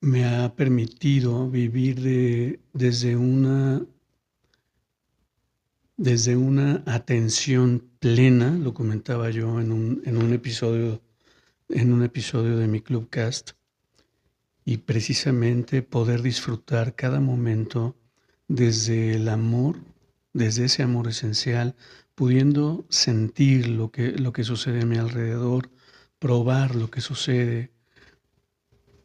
[0.04, 3.84] me ha permitido vivir desde una
[5.96, 11.00] desde una atención plena, lo comentaba yo en un, en un episodio
[11.70, 13.52] en un episodio de mi Clubcast
[14.66, 17.96] y precisamente poder disfrutar cada momento
[18.46, 19.78] desde el amor,
[20.34, 21.76] desde ese amor esencial,
[22.14, 25.70] pudiendo sentir lo que, lo que sucede a mi alrededor,
[26.18, 27.70] probar lo que sucede,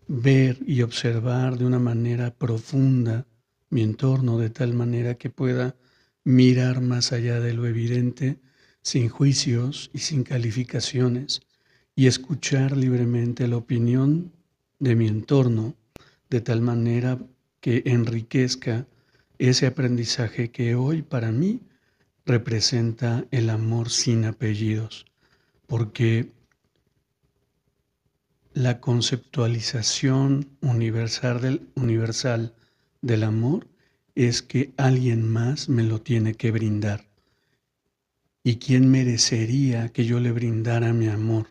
[0.10, 3.28] ver y observar de una manera profunda
[3.70, 5.76] mi entorno de tal manera que pueda
[6.24, 8.40] mirar más allá de lo evidente,
[8.82, 11.42] sin juicios y sin calificaciones,
[11.96, 14.32] y escuchar libremente la opinión
[14.80, 15.76] de mi entorno
[16.30, 17.20] de tal manera
[17.60, 18.88] que enriquezca
[19.38, 21.62] ese aprendizaje que hoy para mí
[22.26, 25.06] representa el amor sin apellidos,
[25.68, 26.32] porque
[28.54, 32.56] la conceptualización universal del, universal
[33.02, 33.68] del amor
[34.16, 37.08] es que alguien más me lo tiene que brindar.
[38.44, 41.48] ¿Y quién merecería que yo le brindara mi amor?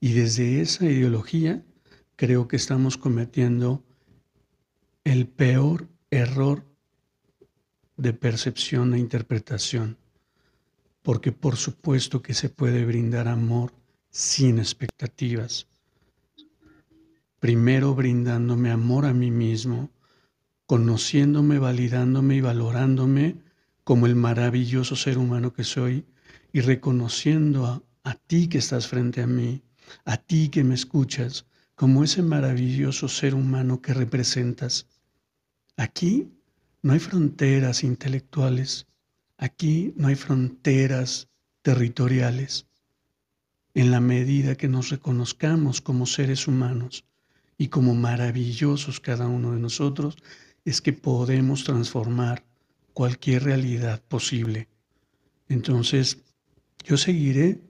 [0.00, 1.62] Y desde esa ideología
[2.16, 3.84] creo que estamos cometiendo
[5.04, 6.64] el peor error
[7.96, 9.96] de percepción e interpretación,
[11.02, 13.72] porque por supuesto que se puede brindar amor
[14.10, 15.66] sin expectativas.
[17.46, 19.88] Primero brindándome amor a mí mismo,
[20.66, 23.36] conociéndome, validándome y valorándome
[23.84, 26.06] como el maravilloso ser humano que soy
[26.52, 29.62] y reconociendo a, a ti que estás frente a mí
[30.04, 34.88] a ti que me escuchas, como ese maravilloso ser humano que representas.
[35.76, 36.32] Aquí
[36.82, 38.88] no hay fronteras intelectuales,
[39.38, 41.28] aquí no hay fronteras
[41.62, 42.66] territoriales.
[43.72, 47.05] En la medida que nos reconozcamos como seres humanos
[47.58, 50.16] y como maravillosos cada uno de nosotros,
[50.64, 52.44] es que podemos transformar
[52.92, 54.68] cualquier realidad posible.
[55.48, 56.18] Entonces,
[56.84, 57.60] yo seguiré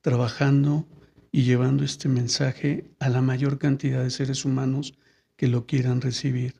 [0.00, 0.86] trabajando
[1.32, 4.94] y llevando este mensaje a la mayor cantidad de seres humanos
[5.36, 6.54] que lo quieran recibir.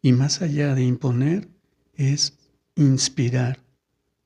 [0.00, 1.48] Y más allá de imponer,
[1.94, 2.38] es
[2.76, 3.58] inspirar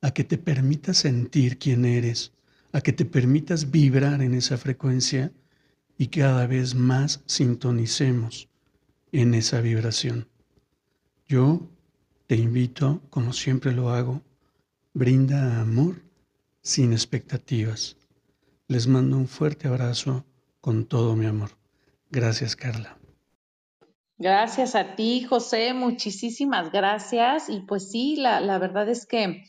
[0.03, 2.33] a que te permitas sentir quién eres,
[2.73, 5.33] a que te permitas vibrar en esa frecuencia
[6.03, 8.49] y cada vez más sintonicemos
[9.13, 10.27] en esa vibración.
[11.29, 11.61] Yo
[12.27, 14.21] te invito, como siempre lo hago,
[14.95, 16.03] brinda amor
[16.61, 17.97] sin expectativas.
[18.67, 20.25] Les mando un fuerte abrazo
[20.61, 21.51] con todo mi amor.
[22.11, 22.99] Gracias, Carla.
[24.19, 25.73] Gracias a ti, José.
[25.73, 27.49] Muchísimas gracias.
[27.49, 29.45] Y pues sí, la, la verdad es que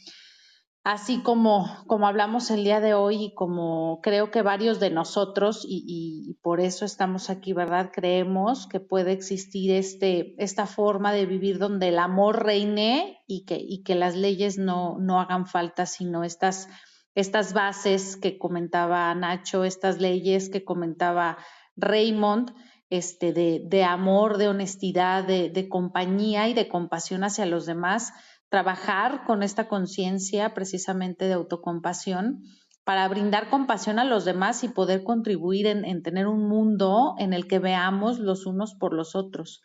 [0.84, 5.65] así como, como hablamos el día de hoy y como creo que varios de nosotros,
[5.67, 7.91] y, por eso estamos aquí, ¿verdad?
[7.93, 13.57] Creemos que puede existir este, esta forma de vivir donde el amor reine y que,
[13.59, 16.67] y que las leyes no, no hagan falta, sino estas
[17.15, 21.38] estas bases que comentaba Nacho, estas leyes que comentaba
[21.75, 22.53] Raymond,
[22.89, 28.13] este, de, de amor, de honestidad, de, de, compañía y de compasión hacia los demás,
[28.54, 32.43] trabajar con esta conciencia precisamente de autocompasión
[32.84, 37.34] para brindar compasión a los demás y poder contribuir en, en tener un mundo en
[37.34, 39.64] el que veamos los unos por los otros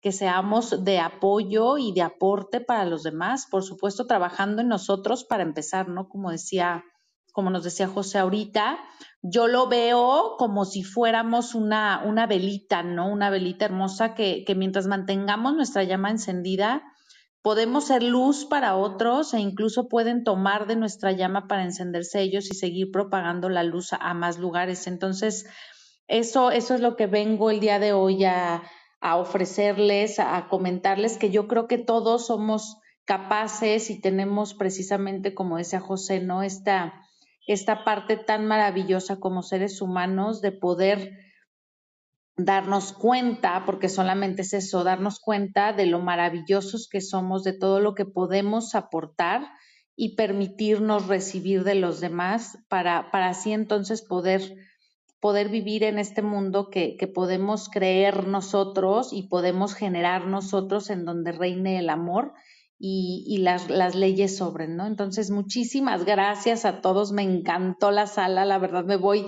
[0.00, 5.24] que seamos de apoyo y de aporte para los demás, por supuesto trabajando en nosotros
[5.24, 6.08] para empezar, ¿no?
[6.08, 6.84] Como decía,
[7.32, 8.78] como nos decía José ahorita,
[9.20, 13.10] yo lo veo como si fuéramos una, una velita, ¿no?
[13.10, 16.84] Una velita hermosa que, que mientras mantengamos nuestra llama encendida,
[17.42, 22.50] podemos ser luz para otros e incluso pueden tomar de nuestra llama para encenderse ellos
[22.50, 24.86] y seguir propagando la luz a, más lugares.
[24.86, 25.46] Entonces,
[26.08, 28.62] eso, eso es lo que vengo el día de hoy a,
[29.00, 35.80] ofrecerles, a comentarles que yo creo que todos somos capaces y tenemos precisamente, como decía
[35.80, 36.42] José, ¿no?
[36.42, 36.94] Esta,
[37.46, 41.27] esta parte tan maravillosa como seres humanos de poder
[42.38, 47.80] darnos cuenta, porque solamente es eso, darnos cuenta de lo maravillosos que somos, de todo
[47.80, 49.42] lo que podemos aportar
[49.96, 54.54] y permitirnos recibir de los demás para, para así entonces poder
[55.20, 61.04] poder vivir en este mundo que, que, podemos creer nosotros y podemos generar nosotros en
[61.04, 62.34] donde reine el amor
[62.78, 64.86] y, y las, las, leyes sobren, ¿no?
[64.86, 69.26] Entonces, muchísimas gracias a todos, me encantó la sala, la verdad me voy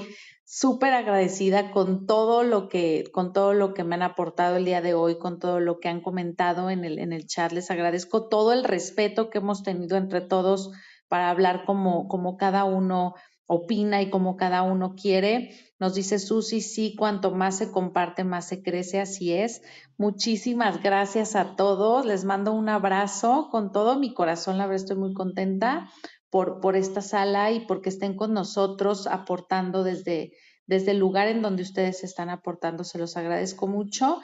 [0.53, 4.81] súper agradecida con todo lo que, con todo lo que me han aportado el día
[4.81, 7.53] de hoy, con todo lo que han comentado en el, en el chat.
[7.53, 10.73] Les agradezco todo el respeto que hemos tenido entre todos
[11.07, 13.15] para hablar como, como cada uno
[13.47, 15.57] opina y como cada uno quiere.
[15.79, 19.63] Nos dice Susi, sí, cuanto más se comparte, más se crece, así es.
[19.99, 22.05] Muchísimas gracias a todos.
[22.05, 24.59] Les mando un abrazo con todo mi corazón.
[24.59, 25.89] La verdad estoy muy contenta
[26.31, 30.33] por, esta sala y porque estén con nosotros aportando desde,
[30.67, 32.85] desde el lugar en donde ustedes están aportando.
[32.85, 34.21] Se los agradezco mucho.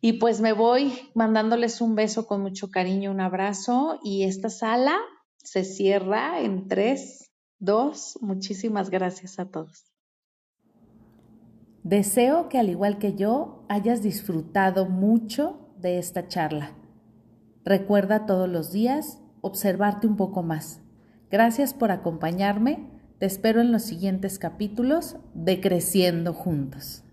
[0.00, 3.98] Y pues me voy mandándoles un beso con mucho cariño, un abrazo.
[4.02, 4.98] Y esta sala
[5.36, 7.32] se cierra en tres,
[7.64, 9.84] Dos, muchísimas gracias a todos.
[11.84, 16.72] Deseo que al igual que yo hayas disfrutado mucho de esta charla.
[17.64, 20.82] Recuerda todos los días observarte un poco más.
[21.32, 22.90] Gracias por acompañarme.
[23.18, 27.04] Te espero en los siguientes capítulos de Creciendo Juntos.